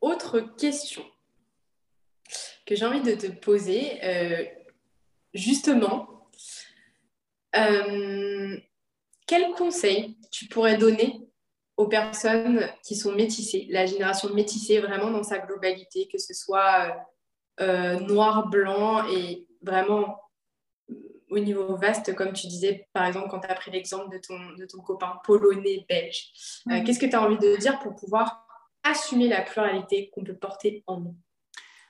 [0.00, 1.04] autre question
[2.66, 4.00] que j'ai envie de te poser,
[5.34, 6.28] justement,
[7.52, 11.26] quel conseil tu pourrais donner
[11.76, 16.94] aux personnes qui sont métissées, la génération métissée vraiment dans sa globalité, que ce soit
[17.60, 20.20] noir, blanc et vraiment
[21.30, 24.38] au niveau vaste, comme tu disais, par exemple, quand tu as pris l'exemple de ton,
[24.58, 26.32] de ton copain polonais, belge.
[26.70, 28.46] Euh, qu'est-ce que tu as envie de dire pour pouvoir
[28.82, 31.16] assumer la pluralité qu'on peut porter en nous?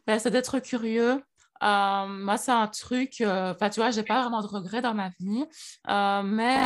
[0.07, 1.23] Ben, C'est d'être curieux,
[1.63, 4.95] Euh, moi, c'est un truc, euh, enfin, tu vois, j'ai pas vraiment de regrets dans
[4.95, 5.45] ma vie,
[5.89, 6.59] euh, mais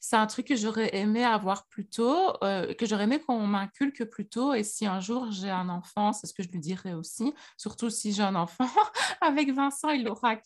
[0.00, 4.28] c'est un truc que j'aurais aimé avoir plus tôt, que j'aurais aimé qu'on m'inculque plus
[4.28, 4.54] tôt.
[4.54, 7.90] Et si un jour j'ai un enfant, c'est ce que je lui dirais aussi, surtout
[7.90, 8.66] si j'ai un enfant.
[9.20, 10.36] Avec Vincent, il aura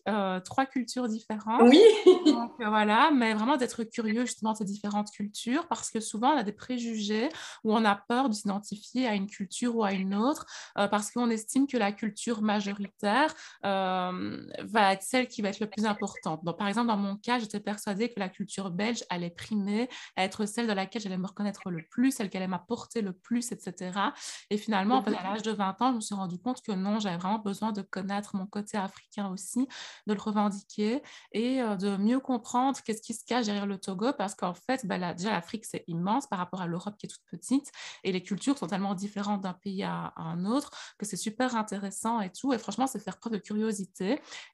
[0.40, 1.62] trois cultures différentes.
[1.62, 1.82] Oui.
[2.26, 6.38] Donc, voilà, mais vraiment d'être curieux justement de ces différentes cultures, parce que souvent on
[6.38, 7.28] a des préjugés
[7.64, 11.30] où on a peur de s'identifier à une culture ou à une autre, parce qu'on
[11.30, 13.34] estime que la culture majoritaire
[13.66, 16.44] euh, va être celle qui va être le plus importante.
[16.44, 20.46] Donc, par exemple, dans mon cas, j'étais persuadée que la culture belge allait primer, être
[20.46, 23.98] celle dans laquelle j'allais me reconnaître le plus, celle qui allait m'apporter le plus, etc.
[24.50, 27.16] Et finalement, à l'âge de 20 ans, je me suis rendu compte que non, j'avais
[27.16, 29.66] vraiment besoin de connaître mon côté africain aussi,
[30.06, 31.02] de le revendiquer
[31.32, 34.86] et euh, de mieux comprendre qu'est-ce qui se cache derrière le Togo, parce qu'en fait,
[34.86, 37.72] ben, là, déjà, l'Afrique, c'est immense par rapport à l'Europe qui est toute petite,
[38.04, 41.56] et les cultures sont tellement différentes d'un pays à, à un autre que c'est super
[41.56, 42.52] intéressant et tout.
[42.52, 43.55] Et franchement, c'est faire preuve de curiosité.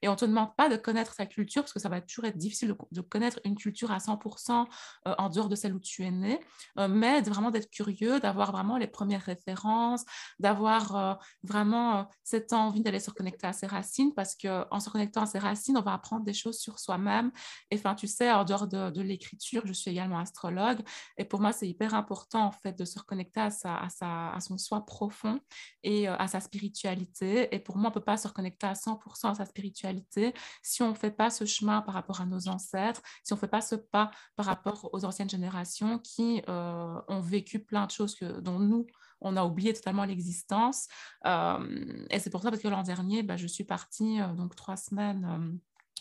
[0.01, 2.25] Et on ne te demande pas de connaître sa culture, parce que ça va toujours
[2.25, 4.65] être difficile de, connaître une culture à 100%
[5.07, 6.39] euh, en dehors de celle où tu es né,
[6.79, 10.03] euh, mais vraiment d'être curieux, d'avoir vraiment les premières références,
[10.39, 11.13] d'avoir euh,
[11.43, 15.39] vraiment cette envie d'aller se reconnecter à ses racines, parce qu'en se reconnectant à ses
[15.39, 17.31] racines, on va apprendre des choses sur soi-même.
[17.71, 20.79] Et enfin, tu sais, en dehors de, l'écriture, je suis également astrologue,
[21.17, 24.57] et pour moi, c'est hyper important, en fait, de se reconnecter à, sa, à, son
[24.57, 25.39] soi profond
[25.83, 27.53] et à sa spiritualité.
[27.53, 30.81] Et pour moi, on ne peut pas se reconnecter à 100% à sa spiritualité si
[30.81, 33.47] on ne fait pas ce chemin par rapport à nos ancêtres, si on ne fait
[33.47, 38.15] pas ce pas par rapport aux anciennes générations qui euh, ont vécu plein de choses
[38.15, 38.87] que, dont nous,
[39.21, 40.87] on a oublié totalement l'existence.
[41.25, 44.55] Euh, et c'est pour ça parce que l'an dernier, bah, je suis partie euh, donc
[44.55, 45.59] trois semaines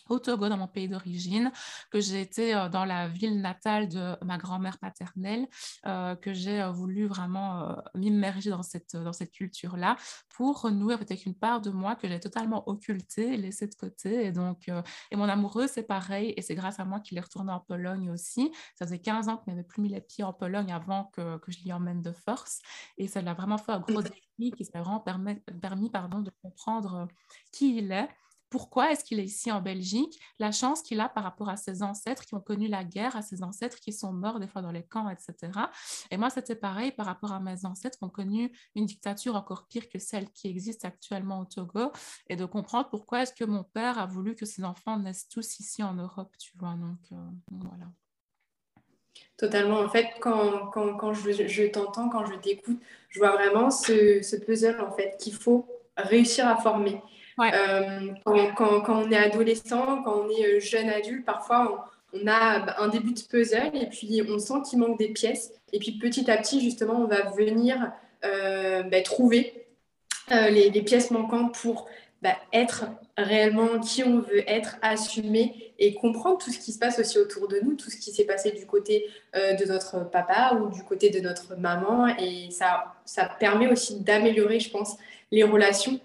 [0.08, 1.50] au Togo, dans mon pays d'origine,
[1.90, 5.46] que j'ai été euh, dans la ville natale de ma grand-mère paternelle,
[5.86, 9.96] euh, que j'ai euh, voulu vraiment m'immerger dans cette, dans cette culture-là
[10.30, 14.26] pour renouer avec une part de moi que j'ai totalement occultée, laissée de côté.
[14.26, 14.70] Et donc,
[15.10, 18.10] et mon amoureux, c'est pareil, et c'est grâce à moi qu'il est retourné en Pologne
[18.10, 18.50] aussi.
[18.74, 21.52] Ça faisait 15 ans qu'il n'avait plus mis les pieds en Pologne avant que, que
[21.52, 22.60] je l'y emmène de force.
[22.98, 26.30] Et ça l'a vraiment fait un gros défi qui s'est vraiment permis, permis pardon, de
[26.42, 27.08] comprendre
[27.52, 28.08] qui il est
[28.52, 31.82] pourquoi est-ce qu'il est ici en Belgique, la chance qu'il a par rapport à ses
[31.82, 34.70] ancêtres qui ont connu la guerre, à ses ancêtres qui sont morts des fois dans
[34.70, 35.50] les camps, etc.
[36.10, 39.66] Et moi, c'était pareil par rapport à mes ancêtres qui ont connu une dictature encore
[39.68, 41.92] pire que celle qui existe actuellement au Togo,
[42.28, 45.58] et de comprendre pourquoi est-ce que mon père a voulu que ses enfants naissent tous
[45.58, 46.74] ici en Europe, tu vois.
[46.74, 47.16] Donc, euh,
[47.52, 47.86] voilà.
[49.38, 49.80] Totalement.
[49.80, 54.36] En fait, quand, quand, quand je, t'entends, quand je t'écoute, je vois vraiment ce, ce
[54.36, 57.00] puzzle en fait qu'il faut réussir à former.
[57.50, 62.76] Euh, quand, on est adolescent, quand on est euh, jeune adulte, parfois on, a bah,
[62.78, 65.52] un début de puzzle et puis on sent qu'il manque des pièces.
[65.72, 67.92] Et puis petit à petit, justement, on va venir
[68.24, 69.66] euh, bah, trouver
[70.30, 71.88] les, pièces manquantes pour
[72.22, 72.86] bah, être
[73.18, 77.48] réellement qui on veut être, assumer et comprendre tout ce qui se passe aussi autour
[77.48, 81.10] de nous, tout ce qui s'est passé du côté de notre papa ou du côté
[81.10, 82.06] de notre maman.
[82.18, 84.96] Et ça, ça permet aussi d'améliorer, je pense,
[85.30, 86.00] les relations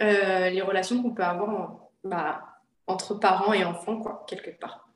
[0.00, 2.42] euh, les relations qu'on peut avoir bah,
[2.86, 4.88] entre parents et enfants, quoi, quelque part.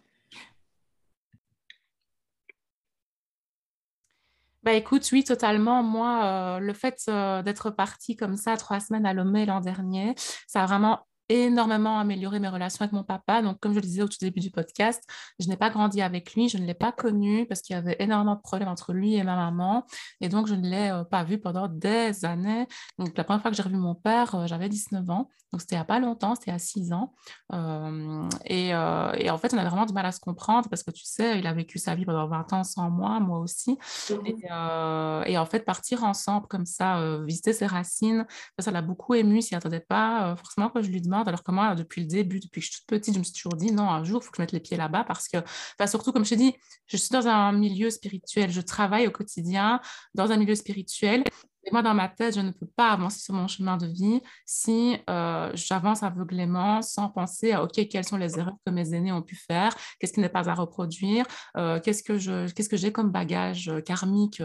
[4.62, 5.84] Bah écoute, oui, totalement.
[5.84, 10.14] Moi, euh, le fait euh, d'être partie comme ça trois semaines à Lomé l'an dernier,
[10.48, 13.42] ça a vraiment énormément amélioré mes relations avec mon papa.
[13.42, 15.02] Donc, comme je le disais au tout début du podcast,
[15.38, 17.96] je n'ai pas grandi avec lui, je ne l'ai pas connu parce qu'il y avait
[17.98, 19.84] énormément de problèmes entre lui et ma maman.
[20.20, 22.66] Et donc, je ne l'ai euh, pas vu pendant des années.
[22.98, 25.30] Donc, la première fois que j'ai revu mon père, euh, j'avais 19 ans.
[25.52, 27.14] Donc, c'était il n'y a pas longtemps, c'était à 6 ans.
[27.52, 30.90] Euh, et, et, en fait, on avait vraiment du mal à se comprendre parce que
[30.90, 33.78] tu sais, il a vécu sa vie pendant 20 ans sans moi, moi aussi.
[34.10, 38.26] Et, mmh et, en fait, partir ensemble comme ça, visiter ses racines,
[38.58, 39.40] ça l'a beaucoup ému.
[39.40, 42.60] S'il attendait pas forcément que je lui demande alors que moi, depuis le début, depuis
[42.60, 44.30] que je suis toute petite, je me suis toujours dit, non, un jour, il faut
[44.30, 45.38] que je mette les pieds là-bas parce que,
[45.86, 46.54] surtout, comme je t'ai dit,
[46.86, 48.50] je suis dans un milieu spirituel.
[48.50, 49.80] Je travaille au quotidien
[50.14, 51.24] dans un milieu spirituel
[51.66, 54.20] et moi, dans ma tête, je ne peux pas avancer sur mon chemin de vie
[54.44, 59.10] si euh, j'avance aveuglément sans penser à, OK, quelles sont les erreurs que mes aînés
[59.10, 61.26] ont pu faire, qu'est-ce qui n'est pas à reproduire,
[61.56, 64.40] euh, qu'est-ce que je, qu'est-ce que j'ai comme bagage euh, karmique,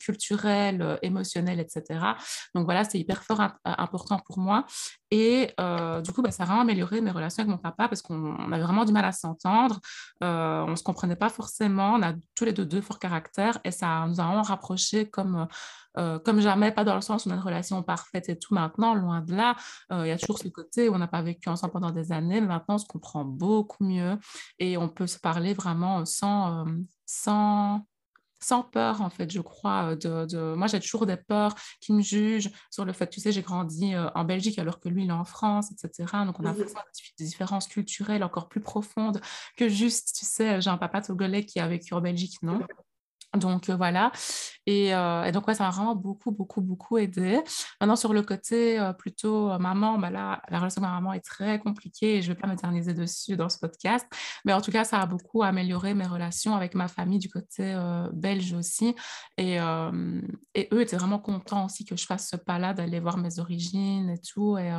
[0.00, 2.00] culturel, émotionnel, etc.
[2.54, 4.66] Donc voilà, c'est hyper fort important pour moi.
[5.10, 5.54] Et
[6.04, 8.62] du coup, bah, ça a vraiment amélioré mes relations avec mon papa parce qu'on avait
[8.62, 9.80] vraiment du mal à s'entendre.
[10.20, 11.94] on ne se comprenait pas forcément.
[11.94, 15.48] On a tous les deux deux forts caractères et ça nous a vraiment rapprochés comme
[15.98, 18.54] euh, comme jamais, pas dans le sens où on a une relation parfaite et tout
[18.54, 19.56] maintenant, loin de là.
[19.92, 22.12] Euh, il y a toujours ce côté où on n'a pas vécu ensemble pendant des
[22.12, 24.18] années, mais maintenant on se comprend beaucoup mieux
[24.58, 26.70] et on peut se parler vraiment sans, euh,
[27.06, 27.86] sans
[28.42, 29.96] sans peur, en fait, je crois.
[29.96, 30.54] De, de...
[30.54, 33.94] Moi, j'ai toujours des peurs qui me jugent sur le fait, tu sais, j'ai grandi
[34.14, 36.24] en Belgique alors que lui, il est en France, etc.
[36.26, 36.64] Donc, on a mmh
[37.18, 39.20] des différences culturelles encore plus profondes
[39.56, 42.60] que juste, tu sais, j'ai un papa togolais qui a vécu en Belgique, non?
[43.36, 44.10] Donc voilà,
[44.70, 47.40] et, donc ouais, ça m'a vraiment beaucoup, beaucoup, beaucoup aidé.
[47.80, 51.58] Maintenant, sur le côté plutôt maman, bah là, la relation avec ma maman est très
[51.58, 54.06] compliquée et je ne vais pas m'éterniser dessus dans ce podcast,
[54.44, 57.76] mais en tout cas, ça a beaucoup amélioré mes relations avec ma famille du côté
[58.12, 58.94] belge aussi.
[59.36, 59.56] Et,
[60.54, 64.10] et, eux étaient vraiment contents aussi que je fasse ce pas-là, d'aller voir mes origines
[64.10, 64.56] et tout.
[64.58, 64.70] Et,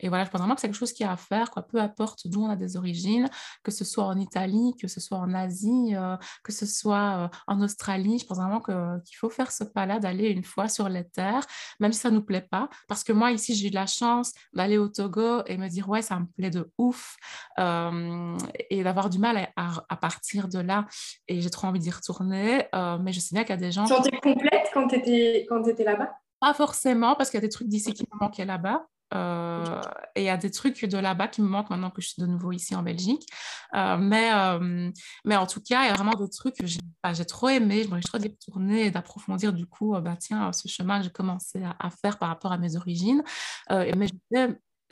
[0.00, 1.80] et voilà, je pense vraiment que c'est quelque chose qui a à faire, quoi, peu
[1.80, 3.30] importe d'où on a des origines,
[3.62, 5.94] que ce soit en Italie, que ce soit en Asie,
[6.42, 10.44] que ce soit en Australie je pense vraiment qu'il faut faire ce pas-là, d'aller une
[10.44, 11.46] fois sur les terres,
[11.80, 12.68] même si ça ne nous plaît pas.
[12.88, 16.02] Parce que moi, ici, j'ai eu la chance d'aller au Togo et me dire, ouais,
[16.02, 17.16] ça me plaît de ouf.
[17.58, 18.36] Euh,
[18.70, 20.86] et d'avoir du mal à, partir de là.
[21.28, 22.66] Et j'ai trop envie d'y retourner.
[22.74, 23.84] Euh, mais je sais bien qu'il y a des gens...
[23.84, 26.10] Tu sentais complète quand tu étais, étais là-bas?
[26.40, 28.86] Pas forcément, parce qu'il y a des trucs d'ici qui me manquaient là-bas.
[29.14, 29.80] Euh,
[30.14, 32.22] et il y a des trucs de là-bas qui me manquent maintenant que je suis
[32.22, 33.26] de nouveau ici en Belgique.
[33.74, 34.90] Euh, mais, euh,
[35.24, 37.84] mais en tout cas, il y a vraiment des trucs que j'ai bah, trop aimé.
[37.84, 41.62] Je trop d'y retourner et d'approfondir du coup, bah, tiens, ce chemin que j'ai commencé
[41.78, 43.22] à, faire par rapport à mes origines.
[43.70, 44.08] mais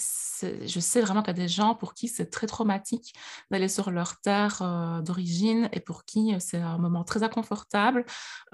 [0.01, 3.15] je sais vraiment qu'il y a des gens pour qui c'est très traumatique
[3.51, 8.05] d'aller sur leur terre euh, d'origine et pour qui euh, c'est un moment très inconfortable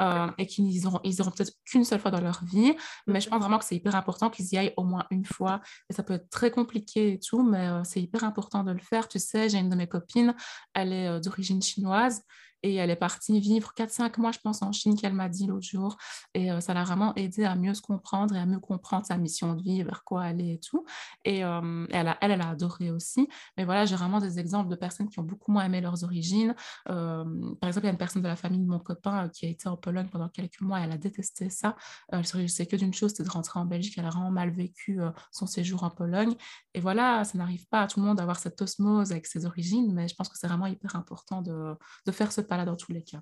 [0.00, 2.74] euh, et qu'ils auront, ils auront peut-être qu'une seule fois dans leur vie.
[3.06, 5.60] Mais je pense vraiment que c'est hyper important qu'ils y aillent au moins une fois.
[5.88, 9.08] Et ça peut être très compliqué et tout, mais c'est hyper important de le faire.
[9.08, 10.34] Tu sais, j'ai une de mes copines,
[10.74, 12.22] elle est d'origine chinoise
[12.62, 15.66] et elle est partie vivre 4-5 mois, je pense, en Chine, qu'elle m'a dit l'autre
[15.66, 15.96] jour.
[16.34, 19.16] Et euh, ça l'a vraiment aidé à mieux se comprendre et à mieux comprendre sa
[19.16, 20.84] mission de vie, vers quoi aller et tout.
[21.24, 23.28] Et euh, elle, a, elle, a adoré aussi.
[23.56, 26.54] Mais voilà, j'ai vraiment des exemples de personnes qui ont beaucoup moins aimé leurs origines.
[26.88, 27.24] Euh,
[27.60, 29.48] par exemple, il y a une personne de la famille de mon copain qui a
[29.48, 30.80] été en Pologne pendant quelques mois.
[30.80, 31.76] Elle a détesté ça.
[32.10, 33.94] elle se réjouissait que d'une chose, c'était de rentrer en Belgique.
[33.96, 36.34] Elle a vraiment mal vécu son séjour en Pologne.
[36.74, 39.92] Et voilà, ça n'arrive pas à tout le monde d'avoir cette osmose avec ses origines,
[39.92, 41.74] mais je pense que c'est vraiment hyper important de,
[42.06, 43.20] de faire ce dans tous les cas.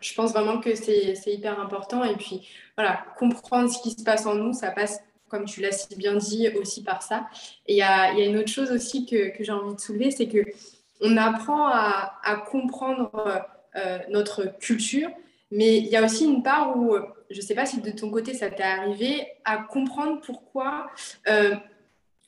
[0.00, 2.04] Je pense vraiment que c'est hyper important.
[2.04, 5.72] Et puis, voilà, comprendre ce qui se passe en nous, ça passe, comme tu l'as
[5.72, 7.26] si bien dit, aussi par ça.
[7.66, 10.44] Et il y a, une autre chose aussi que, j'ai envie de soulever, c'est que
[11.00, 13.10] on apprend à, comprendre
[13.76, 15.10] euh, notre culture,
[15.50, 16.96] mais il y a aussi une part où,
[17.30, 20.88] je ne sais pas si de ton côté ça t'est arrivé, à comprendre pourquoi
[21.28, 21.54] euh,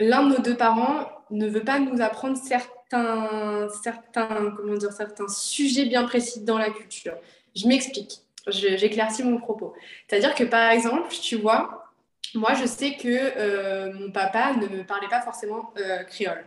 [0.01, 4.92] l'un de nos deux parents ne veut pas nous apprendre certaines certains, certains, comment dire,
[4.92, 7.14] certains sujets bien précis dans la culture.
[7.55, 9.75] Je m'explique, j'éclaircis mon propos.
[10.07, 11.90] C'est-à-dire que par exemple, tu vois,
[12.35, 16.44] moi je sais que euh, mon papa ne me parlait pas forcément euh, créole.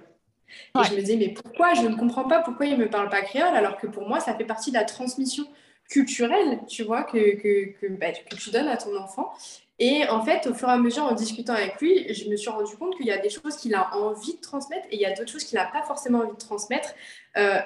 [0.80, 3.10] Et je me disais, mais pourquoi Je ne comprends pas pourquoi il ne me parle
[3.10, 5.46] pas créole, alors que pour moi, ça fait partie de la transmission
[5.90, 9.32] culturelle, tu vois, que, que, que, bah, que tu donnes à ton enfant.
[9.80, 12.50] Et en fait, au fur et à mesure, en discutant avec lui, je me suis
[12.50, 15.06] rendu compte qu'il y a des choses qu'il a envie de transmettre et il y
[15.06, 16.90] a d'autres choses qu'il n'a pas forcément envie de transmettre.
[17.38, 17.60] Euh,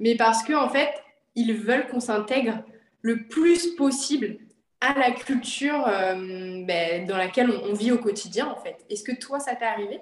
[0.00, 0.90] mais parce qu'en en fait,
[1.36, 2.64] ils veulent qu'on s'intègre
[3.02, 4.38] le plus possible
[4.80, 8.84] à la culture euh, ben, dans laquelle on, vit au quotidien, en fait.
[8.88, 10.00] Est-ce que toi, ça t'est arrivé?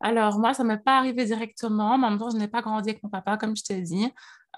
[0.00, 1.92] Alors, moi, ça ne m'est pas arrivé directement.
[1.92, 4.12] En même temps, je n'ai pas grandi avec mon papa, comme je t'ai dit.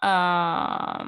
[0.05, 1.05] Euh,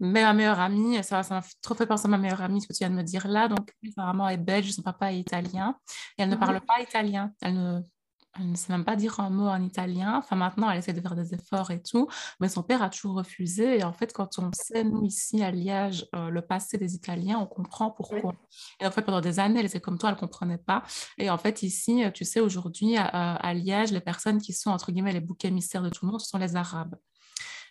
[0.00, 2.72] ma meilleure amie, ça, ça m'a trop fait penser à ma meilleure amie, ce que
[2.72, 3.48] tu viens de me dire là.
[3.48, 5.76] Donc, apparemment, elle est belge, son papa est italien.
[6.16, 6.60] Et elle ne parle mhm.
[6.60, 7.32] pas italien.
[7.40, 7.80] Elle ne,
[8.38, 10.16] elle ne sait même pas dire un mot en italien.
[10.18, 12.08] Enfin, maintenant, elle essaie de faire des efforts et tout.
[12.40, 13.78] Mais son père a toujours refusé.
[13.78, 17.38] Et en fait, quand on sait, nous, ici, à Liège, euh, le passé des Italiens,
[17.38, 18.34] on comprend pourquoi.
[18.80, 20.84] Et en fait, pendant des années, elle était comme toi, elle ne comprenait pas.
[21.16, 24.92] Et en fait, ici, tu sais, aujourd'hui, à, à, Liège, les personnes qui sont, entre
[24.92, 26.94] guillemets, les boucs émissaires de tout le monde, ce sont les Arabes.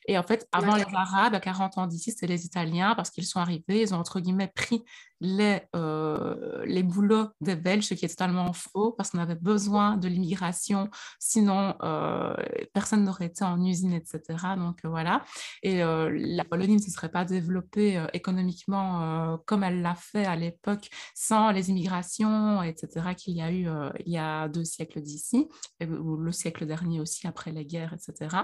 [0.07, 3.25] Et en fait, avant les Arabes, à 40 ans d'ici, c'était les Italiens parce qu'ils
[3.25, 4.83] sont arrivés, ils ont entre guillemets pris
[5.19, 9.97] les, euh, les boulots des Belges, ce qui est totalement faux parce qu'on avait besoin
[9.97, 12.35] de l'immigration, sinon euh,
[12.73, 14.21] personne n'aurait été en usine, etc.
[14.57, 15.23] Donc euh, voilà.
[15.63, 20.89] Et la Pologne ne se serait pas développée économiquement comme elle l'a fait à l'époque
[21.15, 23.67] sans les immigrations, etc., qu'il y a eu
[24.05, 25.47] il y a deux siècles d'ici,
[25.81, 28.35] ou le siècle dernier aussi après les guerres, etc.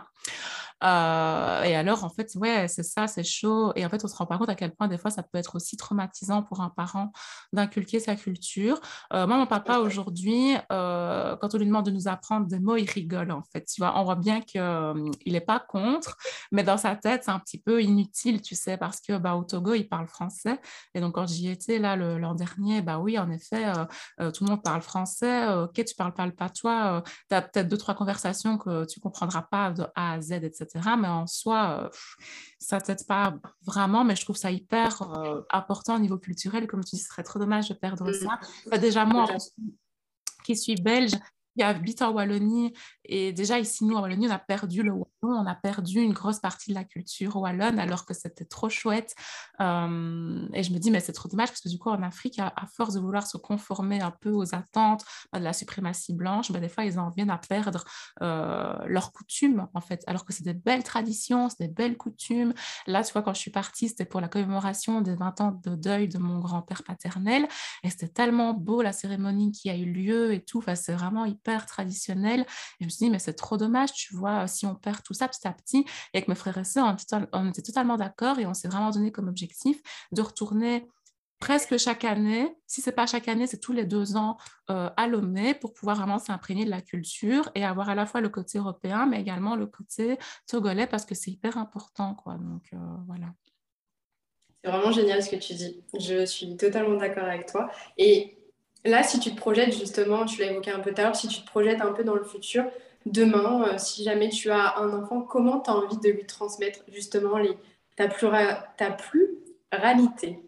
[0.82, 3.74] et alors, en fait, ouais, c'est ça, c'est chaud.
[3.76, 5.38] Et en fait, on se rend pas compte à quel point des fois ça peut
[5.38, 7.12] être aussi traumatisant pour un parent
[7.52, 8.80] d'inculquer sa culture.
[9.14, 12.78] Euh, moi, mon papa, aujourd'hui, euh, quand on lui demande de nous apprendre des mots,
[12.78, 13.66] il rigole, en fait.
[13.66, 14.94] Tu vois, on voit bien qu'il euh,
[15.26, 16.18] n'est pas contre,
[16.52, 19.44] mais dans sa tête, c'est un petit peu inutile, tu sais, parce que bah, au
[19.44, 20.60] Togo, il parle français.
[20.94, 23.72] Et donc, quand j'y étais là l'an dernier, bah oui, en effet,
[24.34, 25.48] tout le monde parle français.
[25.54, 27.04] Ok, tu parles pas le patois.
[27.30, 30.68] tu as peut-être deux, trois conversations que tu comprendras pas de A à Z, etc.
[31.00, 31.90] Mais en soi,
[32.60, 33.34] ça t'aide pas
[33.66, 35.02] vraiment, mais je trouve ça hyper
[35.52, 36.53] important au niveau culturel.
[36.68, 38.14] Comme tu dis, ce serait trop dommage de perdre mmh.
[38.14, 38.78] ça.
[38.78, 39.28] déjà, moi,
[40.46, 41.14] qui suis belge,
[41.56, 42.74] qui habite en Wallonie.
[43.06, 46.14] Et déjà, ici, nous, en Wallonie, on a perdu le wallon, on a perdu une
[46.14, 49.16] grosse partie de la culture wallonne, alors que c'était trop chouette.
[49.60, 52.40] Euh, et je me dis, mais c'est trop dommage, parce que du coup, en Afrique,
[52.40, 56.52] à, force de vouloir se conformer un peu aux attentes bah, de la suprématie blanche,
[56.52, 57.84] bah, des fois, ils en viennent à perdre
[58.22, 62.54] euh, leurs coutumes, en fait, alors que c'est des belles traditions, c'est des belles coutumes.
[62.88, 65.76] Là, tu vois, quand je suis partie, c'était pour la commémoration des 20 ans de
[65.76, 67.48] deuil de mon grand-père paternel,
[67.84, 70.60] et c'était tellement beau, la cérémonie qui a eu lieu et tout.
[70.60, 72.42] Enfin, c'est vraiment hyper traditionnel.
[72.42, 72.46] Et
[72.82, 75.28] je me suis dit, mais c'est trop dommage, tu vois, si on perd tout ça
[75.28, 75.86] petit à petit.
[76.14, 76.96] Et avec mes frères et sœurs,
[77.34, 80.88] on, était totalement d'accord et on s'est vraiment donné comme objectif de retourner
[81.40, 84.38] presque chaque année, si c'est pas chaque année, c'est tous les deux ans
[84.70, 88.22] euh, à Lomé pour pouvoir vraiment s'imprégner de la culture et avoir à la fois
[88.22, 92.36] le côté européen, mais également le côté togolais parce que c'est hyper important, quoi.
[92.36, 92.78] Donc euh,
[93.08, 93.26] voilà.
[94.64, 95.84] C'est vraiment génial ce que tu dis.
[96.00, 97.70] Je suis totalement d'accord avec toi.
[97.98, 98.38] Et
[98.86, 101.28] Là, si tu te projettes justement, tu l'as évoqué un peu tout à l'heure, si
[101.28, 102.66] tu te projettes un peu dans le futur,
[103.06, 106.80] demain, euh, si jamais tu as un enfant, comment tu as envie de lui transmettre
[106.92, 107.58] justement les,
[107.96, 108.10] ta,
[108.78, 110.40] ta pluralité?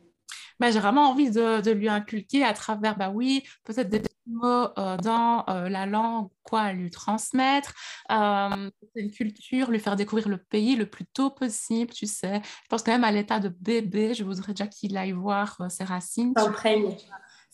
[0.59, 4.97] Bah, J'ai vraiment envie de, lui inculquer à travers, bah oui, peut-être des mots euh,
[4.97, 7.73] dans euh, la langue, quoi lui transmettre,
[8.09, 12.41] une culture, lui faire découvrir le pays le plus tôt possible, tu sais.
[12.63, 15.83] Je pense quand même à l'état de bébé, je voudrais déjà qu'il aille voir ses
[15.83, 16.33] racines.
[16.37, 16.97] S'imprègne.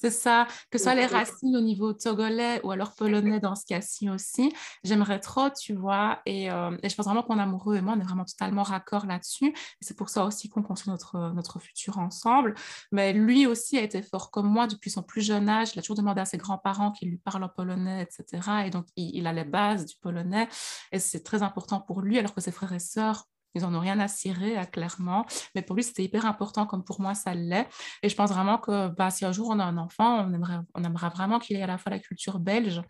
[0.01, 3.67] C'est ça, que ce soit les racines au niveau togolais ou alors polonais dans ce
[3.67, 4.51] cas-ci aussi.
[4.83, 7.93] J'aimerais trop, tu vois, et, euh, et je pense vraiment qu'on est amoureux et moi,
[7.95, 9.49] on est vraiment totalement raccord là-dessus.
[9.49, 12.55] Et c'est pour ça aussi qu'on construit notre, notre futur ensemble.
[12.91, 15.73] Mais lui aussi a été fort comme moi depuis son plus jeune âge.
[15.75, 18.63] Il a toujours demandé à ses grands-parents qu'ils lui parlent en polonais, etc.
[18.65, 20.49] Et donc, il, il a les bases du polonais
[20.91, 23.79] et c'est très important pour lui, alors que ses frères et sœurs ils n'en ont
[23.79, 25.25] rien à cirer, hein, clairement.
[25.55, 27.67] Mais pour lui, c'était hyper important, comme pour moi, ça l'est.
[28.03, 30.59] Et je pense vraiment que bah, si un jour on a un enfant, on aimerait,
[30.73, 32.81] on aimerait vraiment qu'il ait à la fois la culture belge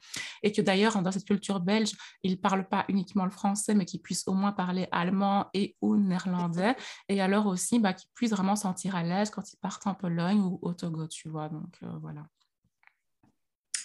[0.44, 1.92] et que d'ailleurs, dans cette culture belge,
[2.24, 5.76] il ne parle pas uniquement le français, mais qu'il puisse au moins parler allemand et
[5.82, 6.76] ou néerlandais.
[7.10, 10.40] Et alors aussi, bah, qu'il puisse vraiment sentir à l'aise quand il part en Pologne
[10.40, 11.50] ou au Togo, tu vois.
[11.50, 12.26] Donc, euh, voilà.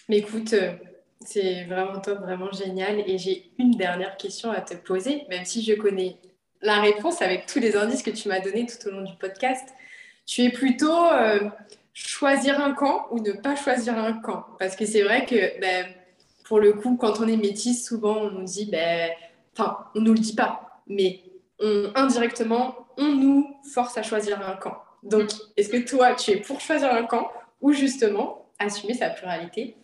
[0.09, 0.77] Mais écoute, euh,
[1.21, 3.01] c'est vraiment top, vraiment génial.
[3.09, 6.21] Et j'ai une dernière question à te poser, même si je connais
[6.63, 9.69] la réponse avec tous les indices que tu m'as donnés tout au long du podcast.
[10.25, 11.49] Tu es plutôt euh,
[11.93, 14.47] choisir un camp ou ne pas choisir un camp?
[14.59, 15.87] Parce que c'est vrai que ben,
[16.45, 19.11] pour le coup, quand on est métisse, souvent on nous dit, ben,
[19.53, 21.23] enfin, on nous le dit pas, mais
[21.95, 24.83] indirectement, on nous force à choisir un camp.
[25.03, 29.77] Donc, est-ce que toi, tu es pour choisir un camp ou justement assumer sa pluralité?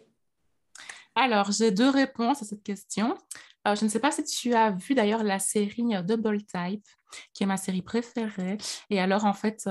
[1.15, 3.17] Alors, j'ai deux réponses à cette question.
[3.67, 6.85] Euh, je ne sais pas si tu as vu d'ailleurs la série euh, Double Type,
[7.33, 8.59] qui est ma série préférée.
[8.91, 9.71] Et alors, en fait, euh,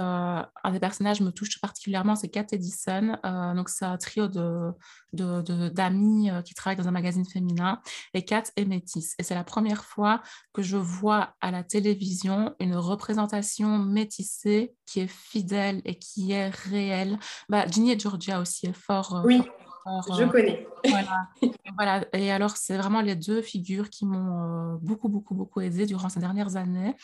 [0.63, 3.17] un des personnages me touche particulièrement, c'est Kat Edison.
[3.55, 4.75] donc, c'est un trio d'amis
[5.13, 7.81] de, de, qui travaillent dans un magazine féminin.
[8.13, 9.15] Et Kat est métisse.
[9.17, 10.21] Et c'est la première fois
[10.53, 16.49] que je vois à la télévision une représentation métissée qui est fidèle et qui est
[16.49, 17.17] réelle.
[17.49, 19.23] Bah, Ginny et Georgia aussi est fort.
[19.25, 19.41] oui.
[19.85, 20.67] Je euh, connais.
[21.75, 22.05] Voilà.
[22.13, 26.09] Et alors, c'est vraiment les deux figures qui m'ont euh, beaucoup, beaucoup, beaucoup aidé durant
[26.09, 26.95] ces dernières années.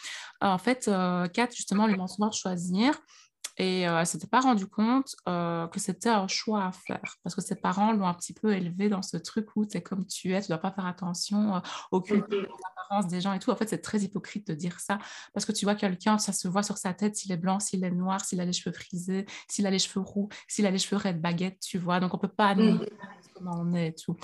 [0.42, 0.90] en fait,
[1.34, 2.94] Kat, justement, lui m'en souvent de choisir.
[3.58, 7.36] Et euh, elle ne s'était pas rendu compte que c'était un choix à faire parce
[7.36, 10.06] que ses parents l'ont un petit peu élevé dans ce truc où tu es comme
[10.06, 13.40] tu es, tu ne dois pas faire attention aux cultures, aux apparences des gens et
[13.40, 13.52] tout.
[13.52, 15.00] En fait, c'est très hypocrite de dire ça
[15.34, 17.84] parce que tu vois quelqu'un, ça se voit sur sa tête s'il est blanc, s'il
[17.84, 20.80] est noir, s'il a les cheveux frisés, s'il a les cheveux roux, s'il a les
[20.80, 22.00] cheveux raides baguettes, tu vois.
[22.00, 22.80] Donc, on ne peut pas mmh
[23.38, 24.16] comment on est et tout.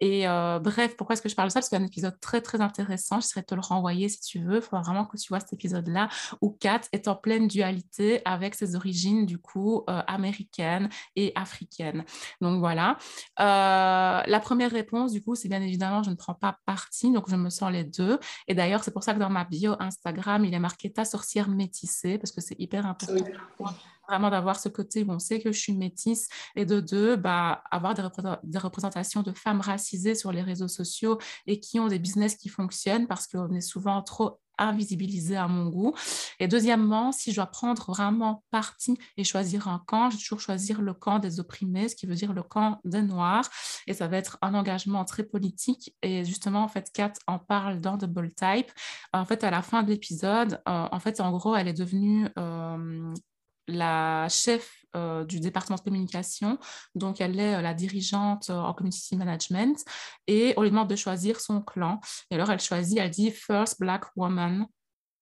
[0.00, 1.60] Et euh, bref, pourquoi est-ce que je parle de ça?
[1.60, 3.20] Parce qu'il y a un épisode très, très intéressant.
[3.20, 4.56] Je serais te le renvoyer si tu veux.
[4.56, 6.08] Il faut vraiment que tu vois cet épisode-là
[6.40, 12.04] où Kat est en pleine dualité avec ses origines, du coup, euh, américaines et africaines.
[12.40, 12.98] Donc voilà.
[13.40, 17.10] Euh, la première réponse, du coup, c'est bien évidemment, je ne prends pas parti.
[17.12, 18.18] Donc je me sens les deux.
[18.48, 21.48] Et d'ailleurs, c'est pour ça que dans ma bio Instagram, il est marqué ta sorcière
[21.48, 23.14] métissée parce que c'est hyper important
[24.08, 27.62] vraiment d'avoir ce côté où on sait que je suis métisse et de deux, bah,
[27.70, 32.36] avoir des, représentations de femmes racisées sur les réseaux sociaux et qui ont des business
[32.36, 35.94] qui fonctionnent parce qu'on est souvent trop invisibilisé à mon goût.
[36.38, 40.40] Et deuxièmement, si je dois prendre vraiment parti et choisir un camp, je vais toujours
[40.40, 43.48] choisir le camp des opprimés, ce qui veut dire le camp des Noirs.
[43.86, 45.94] Et ça va être un engagement très politique.
[46.02, 48.70] Et justement, en fait, Kat en parle dans Double Type.
[49.12, 52.28] En fait, à la fin de l'épisode, euh, en fait, en gros, elle est devenue
[52.38, 53.12] euh,
[53.68, 56.58] la chef euh, du département de communication,
[56.94, 59.84] donc elle est euh, la dirigeante euh, en community management,
[60.26, 62.00] et on lui demande de choisir son clan.
[62.30, 64.66] Et alors elle choisit, elle dit First Black Woman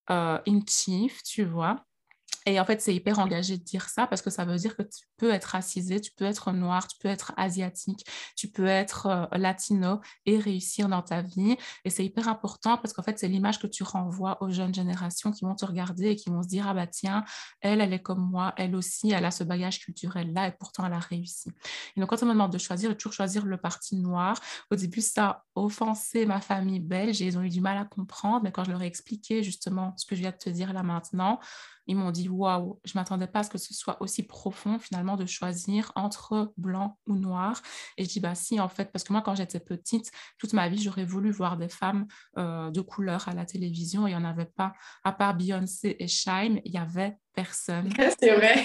[0.08, 1.76] in chief, tu vois.
[2.46, 4.82] Et en fait, c'est hyper engagé de dire ça parce que ça veut dire que
[4.82, 8.04] tu peux être racisé, tu peux être noir, tu peux être asiatique,
[8.36, 11.56] tu peux être euh, latino et réussir dans ta vie.
[11.84, 15.30] Et c'est hyper important parce qu'en fait, c'est l'image que tu renvoies aux jeunes générations
[15.32, 17.24] qui vont te regarder et qui vont se dire Ah bah tiens,
[17.60, 20.92] elle, elle est comme moi, elle aussi, elle a ce bagage culturel-là et pourtant elle
[20.92, 21.50] a réussi.
[21.96, 24.38] Et donc, quand on me demande de choisir, de toujours choisir le parti noir,
[24.70, 27.84] au début, ça a offensé ma famille belge et ils ont eu du mal à
[27.84, 28.40] comprendre.
[28.42, 30.82] Mais quand je leur ai expliqué justement ce que je viens de te dire là
[30.82, 31.38] maintenant,
[31.86, 35.16] ils m'ont dit waouh, je m'attendais pas à ce que ce soit aussi profond finalement
[35.16, 37.60] de choisir entre blanc ou noir.
[37.96, 40.68] Et je dis bah si en fait parce que moi quand j'étais petite, toute ma
[40.68, 42.06] vie j'aurais voulu voir des femmes
[42.38, 44.06] euh, de couleur à la télévision.
[44.06, 44.72] Il y en avait pas
[45.04, 47.92] à part Beyoncé et Shine, il y avait personne.
[48.18, 48.64] C'est vrai.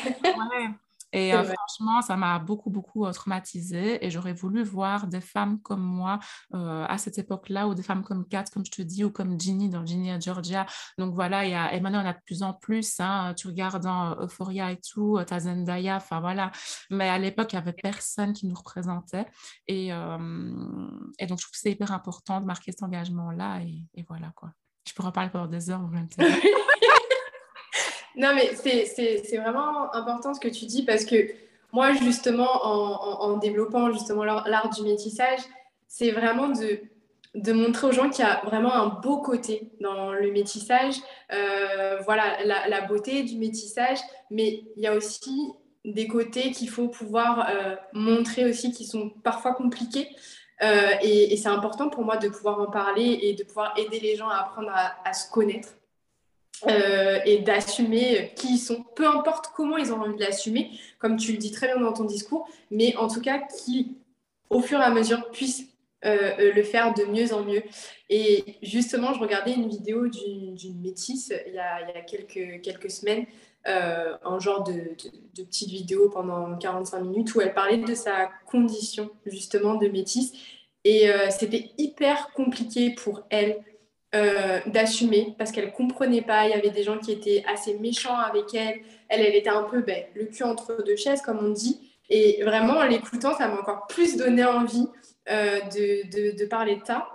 [1.17, 5.59] Et euh, franchement, ça m'a beaucoup, beaucoup euh, traumatisée et j'aurais voulu voir des femmes
[5.61, 6.19] comme moi
[6.53, 9.39] euh, à cette époque-là ou des femmes comme Kat, comme je te dis, ou comme
[9.39, 10.67] Ginny dans Ginny à Georgia.
[10.99, 12.99] Donc voilà, y a, et maintenant, on a de plus en plus.
[12.99, 16.51] Hein, tu regardes dans Euphoria et tout, t'as Zendaya, enfin voilà.
[16.91, 19.25] Mais à l'époque, il n'y avait personne qui nous représentait.
[19.67, 23.61] Et, et donc, je trouve que c'est hyper important de marquer cet engagement-là.
[23.61, 24.51] Et, et, voilà, quoi.
[24.87, 26.07] Je pourrais en parler pendant des heures, même
[28.17, 31.15] Non, mais c'est vraiment important ce que tu dis parce que
[31.71, 35.39] moi, justement, en, développant justement l'art du métissage,
[35.87, 36.79] c'est vraiment de,
[37.35, 40.95] de montrer aux gens qu'il y a vraiment un beau côté dans le métissage.
[41.31, 43.99] Euh, voilà, la, beauté du métissage,
[44.31, 45.53] mais il y a aussi
[45.85, 50.09] des côtés qu'il faut pouvoir euh, montrer aussi qui sont parfois compliqués.
[50.63, 54.15] Euh, et, c'est important pour moi de pouvoir en parler et de pouvoir aider les
[54.15, 55.76] gens à apprendre à se connaître.
[56.65, 61.17] Euh, et d'assumer qui ils sont, peu importe comment ils ont envie de l'assumer, comme
[61.17, 63.95] tu le dis très bien dans ton discours, mais en tout cas qui,
[64.49, 65.65] au fur et à mesure, puissent
[66.05, 67.61] euh, euh, le faire de mieux en mieux.
[68.09, 73.25] Et justement, je regardais une vidéo d'une métisse il y a, quelques, semaines,
[73.65, 74.95] un genre de,
[75.35, 80.31] petite vidéo pendant 45 minutes où elle parlait de sa condition justement de métisse.
[80.85, 83.61] Et c'était hyper compliqué pour elle
[84.15, 86.45] euh, d'assumer parce qu'elle comprenait pas.
[86.45, 88.79] Il y avait des gens qui étaient assez méchants avec elle.
[89.09, 91.91] Elle, elle était un peu ben, le cul entre deux chaises, comme on dit.
[92.09, 94.87] Et vraiment, en l'écoutant, ça m'a encore plus donné envie
[95.29, 97.09] euh, de, de, parler de ça,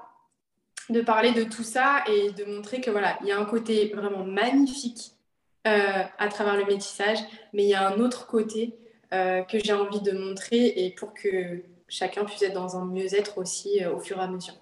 [0.90, 3.90] de parler de tout ça et de montrer que voilà, il y a un côté
[3.94, 5.12] vraiment magnifique
[5.66, 7.20] euh, à travers le métissage,
[7.54, 8.76] mais il y a un autre côté
[9.10, 13.84] que j'ai envie de montrer et pour que chacun puisse être dans un mieux-être aussi
[13.84, 14.54] au fur et à mesure.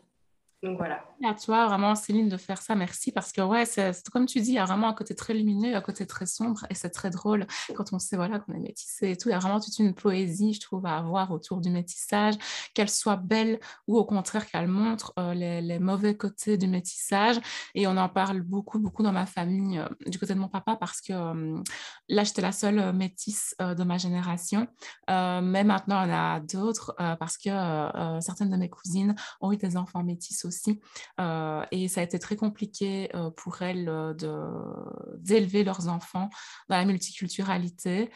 [0.64, 1.09] Donc voilà.
[1.22, 3.12] À toi, vraiment, Céline, de faire ça, merci.
[3.12, 5.76] Parce que, ouais, c'est comme tu dis, il y a vraiment un côté très lumineux,
[5.76, 6.64] un côté très sombre.
[6.70, 7.46] Et c'est très drôle
[7.76, 9.28] quand on sait voilà, qu'on est métissé et tout.
[9.28, 12.36] Il y a vraiment toute une poésie, je trouve, à avoir autour du métissage,
[12.72, 17.36] qu'elle soit belle ou au contraire qu'elle montre euh, les, mauvais côtés du métissage.
[17.74, 20.76] Et on en parle beaucoup, beaucoup dans ma famille, euh, du côté de mon papa,
[20.76, 21.62] parce que euh,
[22.08, 24.66] là, j'étais la seule métisse de ma génération.
[25.08, 27.50] mais maintenant, on a d'autres parce que
[28.20, 30.80] certaines de mes cousines ont eu des enfants métis aussi.
[31.18, 34.14] Euh, et ça a été très compliqué euh, pour elles euh,
[35.18, 36.30] d'élever leurs enfants
[36.68, 38.10] dans la multiculturalité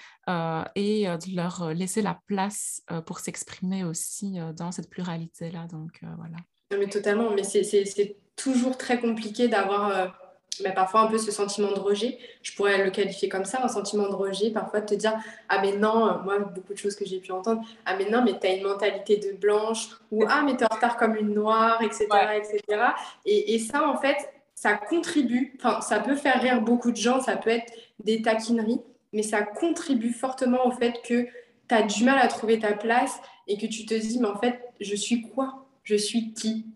[0.75, 5.67] et de leur laisser la place pour s'exprimer aussi dans cette pluralité-là.
[5.71, 6.37] Donc voilà.
[6.79, 10.24] mais totalement, mais c'est toujours très compliqué d'avoir
[10.63, 12.19] mais parfois un peu ce sentiment de rejet.
[12.43, 15.15] Je pourrais le qualifier comme ça, un sentiment de rejet, parfois de te dire
[15.49, 18.39] Ah, mais non, moi, beaucoup de choses que j'ai pu entendre, Ah, mais non, mais
[18.39, 21.35] tu as une mentalité de blanche, ou Ah, mais tu es en retard comme une
[21.35, 22.07] noire, etc.
[22.37, 22.83] etc.
[23.25, 24.17] Et, et, ça, en fait,
[24.55, 28.81] ça contribue, enfin, ça peut faire rire beaucoup de gens, ça peut être des taquineries,
[29.13, 31.27] mais ça contribue fortement au fait que
[31.69, 34.37] tu as du mal à trouver ta place et que tu te dis Mais en
[34.37, 35.67] fait, je suis quoi?
[35.83, 36.67] Je suis qui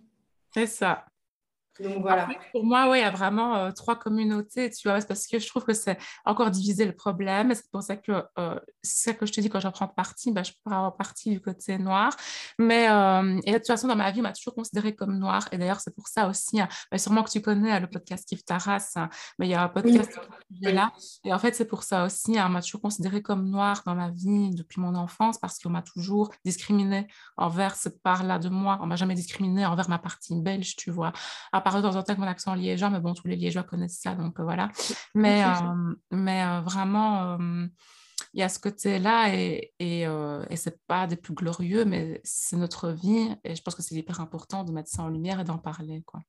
[0.54, 1.04] C'est ça.
[1.80, 2.28] Donc voilà.
[2.52, 5.46] pour moi, oui, il y a vraiment euh, trois communautés, tu vois, parce que je
[5.46, 7.54] trouve que c'est encore diviser le problème.
[7.54, 10.32] C'est pour ça que euh, c'est ça que je te dis quand j'en prends parti,
[10.32, 12.16] bah, je prends avoir partie du côté noir.
[12.58, 15.48] Mais euh, et de toute façon, dans ma vie, on m'a toujours considérée comme noire.
[15.52, 18.44] Et d'ailleurs, c'est pour ça aussi, hein, bah, sûrement que tu connais le podcast Kif
[18.44, 19.08] Taras, hein,
[19.38, 20.18] mais il y a un podcast
[20.52, 20.92] qui est là.
[21.24, 23.94] Et en fait, c'est pour ça aussi, hein, on m'a toujours considérée comme noire dans
[23.94, 27.06] ma vie depuis mon enfance, parce qu'on m'a toujours discriminée
[27.36, 28.78] envers cette part-là de moi.
[28.80, 31.12] On m'a jamais discriminée envers ma partie belge, tu vois
[31.76, 34.14] de temps en temps avec mon accent liégeois, mais bon, tous les liégeois connaissent ça,
[34.14, 34.70] donc euh, voilà.
[35.14, 37.38] Mais, euh, mais euh, vraiment,
[38.34, 42.56] il y a ce côté-là et, et, et c'est pas des plus glorieux, mais c'est
[42.56, 45.44] notre vie et je pense que c'est hyper important de mettre ça en lumière et
[45.44, 46.20] d'en parler, quoi.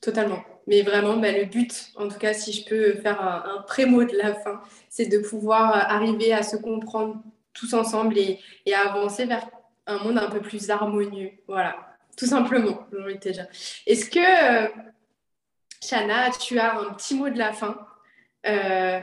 [0.00, 0.38] Totalement.
[0.68, 4.04] Mais vraiment, bah, le but, en tout cas, si je peux faire un, un pré-mot
[4.04, 7.20] de la fin, c'est de pouvoir arriver à se comprendre
[7.52, 9.48] tous ensemble et, et à avancer vers
[9.86, 11.32] un monde un peu plus harmonieux.
[11.48, 11.88] Voilà
[12.18, 13.46] tout simplement, j'ai envie de te dire.
[13.86, 14.68] Est-ce que, euh,
[15.80, 17.78] Chana, tu as un petit mot de la fin.
[18.44, 19.00] Euh,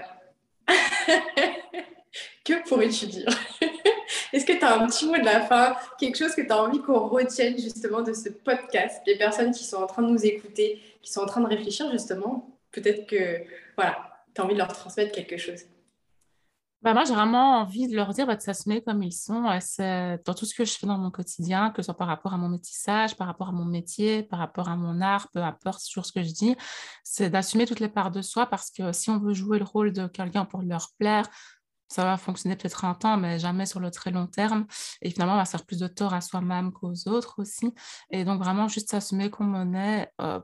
[2.43, 3.29] que pourrais-tu dire?
[4.33, 6.61] Est-ce que tu as un petit mot de la fin, quelque chose que tu as
[6.61, 9.01] envie qu'on retienne justement de ce podcast?
[9.07, 11.89] Les personnes qui sont en train de nous écouter, qui sont en train de réfléchir
[11.91, 13.43] justement, peut-être que
[13.77, 13.97] voilà,
[14.33, 15.61] tu as envie de leur transmettre quelque chose.
[16.85, 20.33] Bah, moi, j'ai vraiment envie de leur dire bah, de s'assumer comme ils sont dans
[20.35, 22.47] tout ce que je fais dans mon quotidien, que ce soit par rapport à mon
[22.47, 26.11] métissage, par rapport à mon métier, par rapport à mon art, peu importe sur ce
[26.11, 26.55] que je dis,
[27.03, 29.93] c'est d'assumer toutes les parts de soi parce que si on veut jouer le rôle
[29.93, 31.27] de quelqu'un pour leur plaire,
[31.87, 34.67] ça va fonctionner peut-être un temps, mais jamais sur le très long terme.
[35.01, 37.73] Et finalement, on va faire plus de tort à soi-même qu'aux autres aussi.
[38.11, 40.39] Et donc, vraiment, juste s'assumer qu'on en est euh,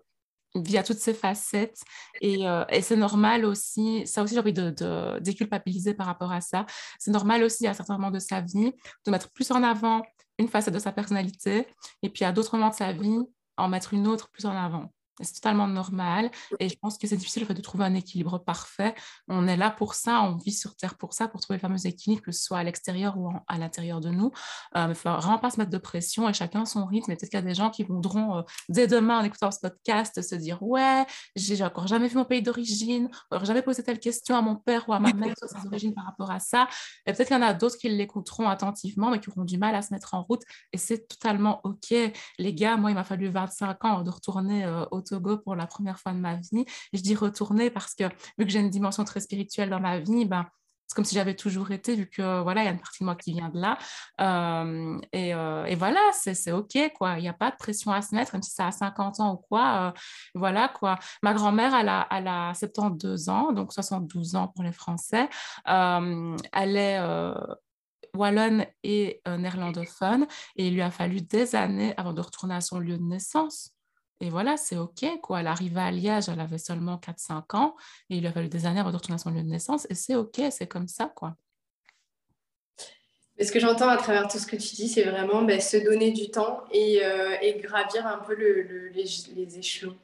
[0.56, 1.82] via toutes ces facettes.
[2.24, 6.66] Euh, et, c'est normal aussi, ça aussi j'ai envie de, déculpabiliser par rapport à ça.
[7.00, 8.74] C'est normal aussi à certains moments de sa vie
[9.06, 10.02] de mettre plus en avant
[10.38, 11.68] une facette de sa personnalité
[12.02, 13.20] et puis à d'autres moments de sa vie
[13.58, 14.92] en mettre une autre plus en avant.
[15.20, 16.32] C'est totalement normal.
[16.60, 18.96] Et je pense que c'est difficile de trouver un équilibre parfait.
[19.28, 21.86] On est là pour ça, on vit sur Terre pour ça, pour trouver le fameux
[21.86, 24.32] équilibre, que ce soit à l'extérieur ou à l'intérieur de nous.
[24.76, 27.12] Euh, ne faut vraiment pas se mettre de pression et chacun son rythme.
[27.12, 29.60] Et peut-être qu'il y a des gens qui voudront, euh, dès demain, en écoutant ce
[29.60, 31.06] podcast, se dire Ouais,
[31.36, 34.88] j'ai encore jamais vu mon pays d'origine, encore jamais posé telle question à mon père
[34.88, 36.68] ou à ma mère sur ses origines par rapport à ça.
[37.06, 39.76] Et peut-être qu'il y en a d'autres qui l'écouteront attentivement, mais qui auront du mal
[39.76, 40.42] à se mettre en route.
[40.74, 41.94] Et c'est totalement OK.
[42.38, 45.68] Les gars, moi, il m'a fallu 25 ans de retourner euh, au Togo pour la
[45.68, 46.66] première fois de ma vie.
[46.94, 48.06] je dis retourner parce que
[48.38, 50.46] vu que j'ai une dimension très spirituelle dans ma vie, ben,
[50.92, 53.06] c'est comme si j'avais toujours été, vu que voilà, il y a une partie de
[53.06, 53.78] moi qui vient de là.
[54.20, 57.18] Euh, euh, et, voilà, c'est OK, quoi.
[57.18, 59.36] Il n'y a pas de pression à se mettre, même si ça a 50 ans
[59.36, 59.94] ou quoi.
[59.96, 60.00] Euh,
[60.36, 61.00] voilà, quoi.
[61.24, 65.30] Ma grand-mère, a, elle a 72 ans, donc 72 ans pour les Français.
[65.66, 67.00] elle est
[68.14, 70.28] wallonne et néerlandophone,
[70.58, 73.74] et il lui a fallu des années avant de retourner à son lieu de naissance.
[74.22, 75.04] Et voilà, c'est OK.
[75.22, 75.40] Quoi.
[75.42, 77.76] Elle arrivait à Liège, elle avait seulement 4-5 ans
[78.10, 79.88] et il lui a fallu des années avant de retourner à son lieu de naissance.
[79.90, 81.12] Et c'est OK, c'est comme ça.
[81.16, 81.36] quoi.
[83.40, 86.12] ce que j'entends à travers tout ce que tu dis, c'est vraiment ben, se donner
[86.12, 89.98] du temps et, euh, gravir un peu les, échelons.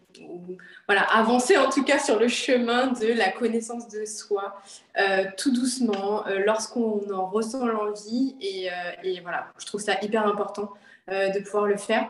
[0.88, 4.60] voilà, avancer en tout cas sur le chemin de la connaissance de soi,
[5.00, 8.36] euh, tout doucement, euh, lorsqu'on en ressent l'envie.
[8.42, 8.70] Et,
[9.04, 10.74] et, voilà, je trouve ça hyper important
[11.08, 12.10] de pouvoir le faire.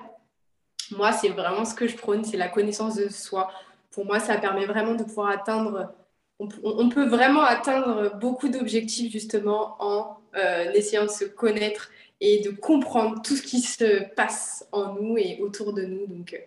[0.92, 3.52] Moi, c'est vraiment ce que je prône, c'est la connaissance de soi.
[3.92, 5.94] Pour moi, ça permet vraiment de pouvoir atteindre,
[6.40, 11.90] on, peut vraiment atteindre beaucoup d'objectifs justement en euh, essayant de se connaître
[12.22, 16.06] et de comprendre tout ce qui se passe en nous et autour de nous.
[16.06, 16.38] Donc, euh,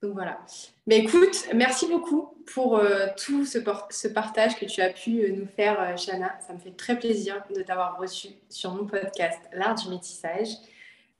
[0.00, 0.38] donc voilà.
[0.86, 3.58] Mais écoute, merci beaucoup pour euh, tout ce,
[3.90, 6.38] ce, partage que tu as pu nous faire, Shana.
[6.46, 10.48] Ça me fait très plaisir de t'avoir reçu sur mon podcast L'Art du métissage.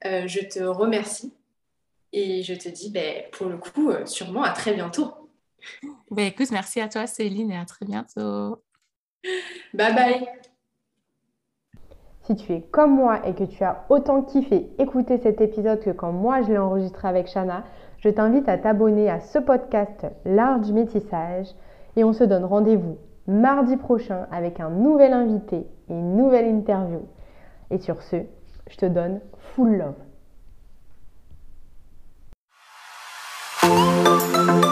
[0.03, 1.33] je te remercie
[2.13, 5.11] et je te dis, ben, pour le coup, euh, sûrement à très bientôt.
[6.11, 8.61] Ben, écoute, merci à toi, Céline, et à très bientôt.
[9.73, 10.27] Bye bye.
[12.21, 15.89] Si tu es comme moi et que tu as autant kiffé écouter cet épisode que
[15.89, 17.65] quand moi je l'ai enregistré avec Shana,
[17.97, 21.47] je t'invite à t'abonner à ce podcast L'art du métissage
[21.95, 22.97] et on se donne rendez-vous
[23.27, 25.57] mardi prochain avec un nouvel invité
[25.89, 27.01] et une nouvelle interview.
[27.71, 28.17] Et sur ce,
[28.69, 29.19] je te donne
[29.55, 29.95] full love.
[34.31, 34.62] Thank you.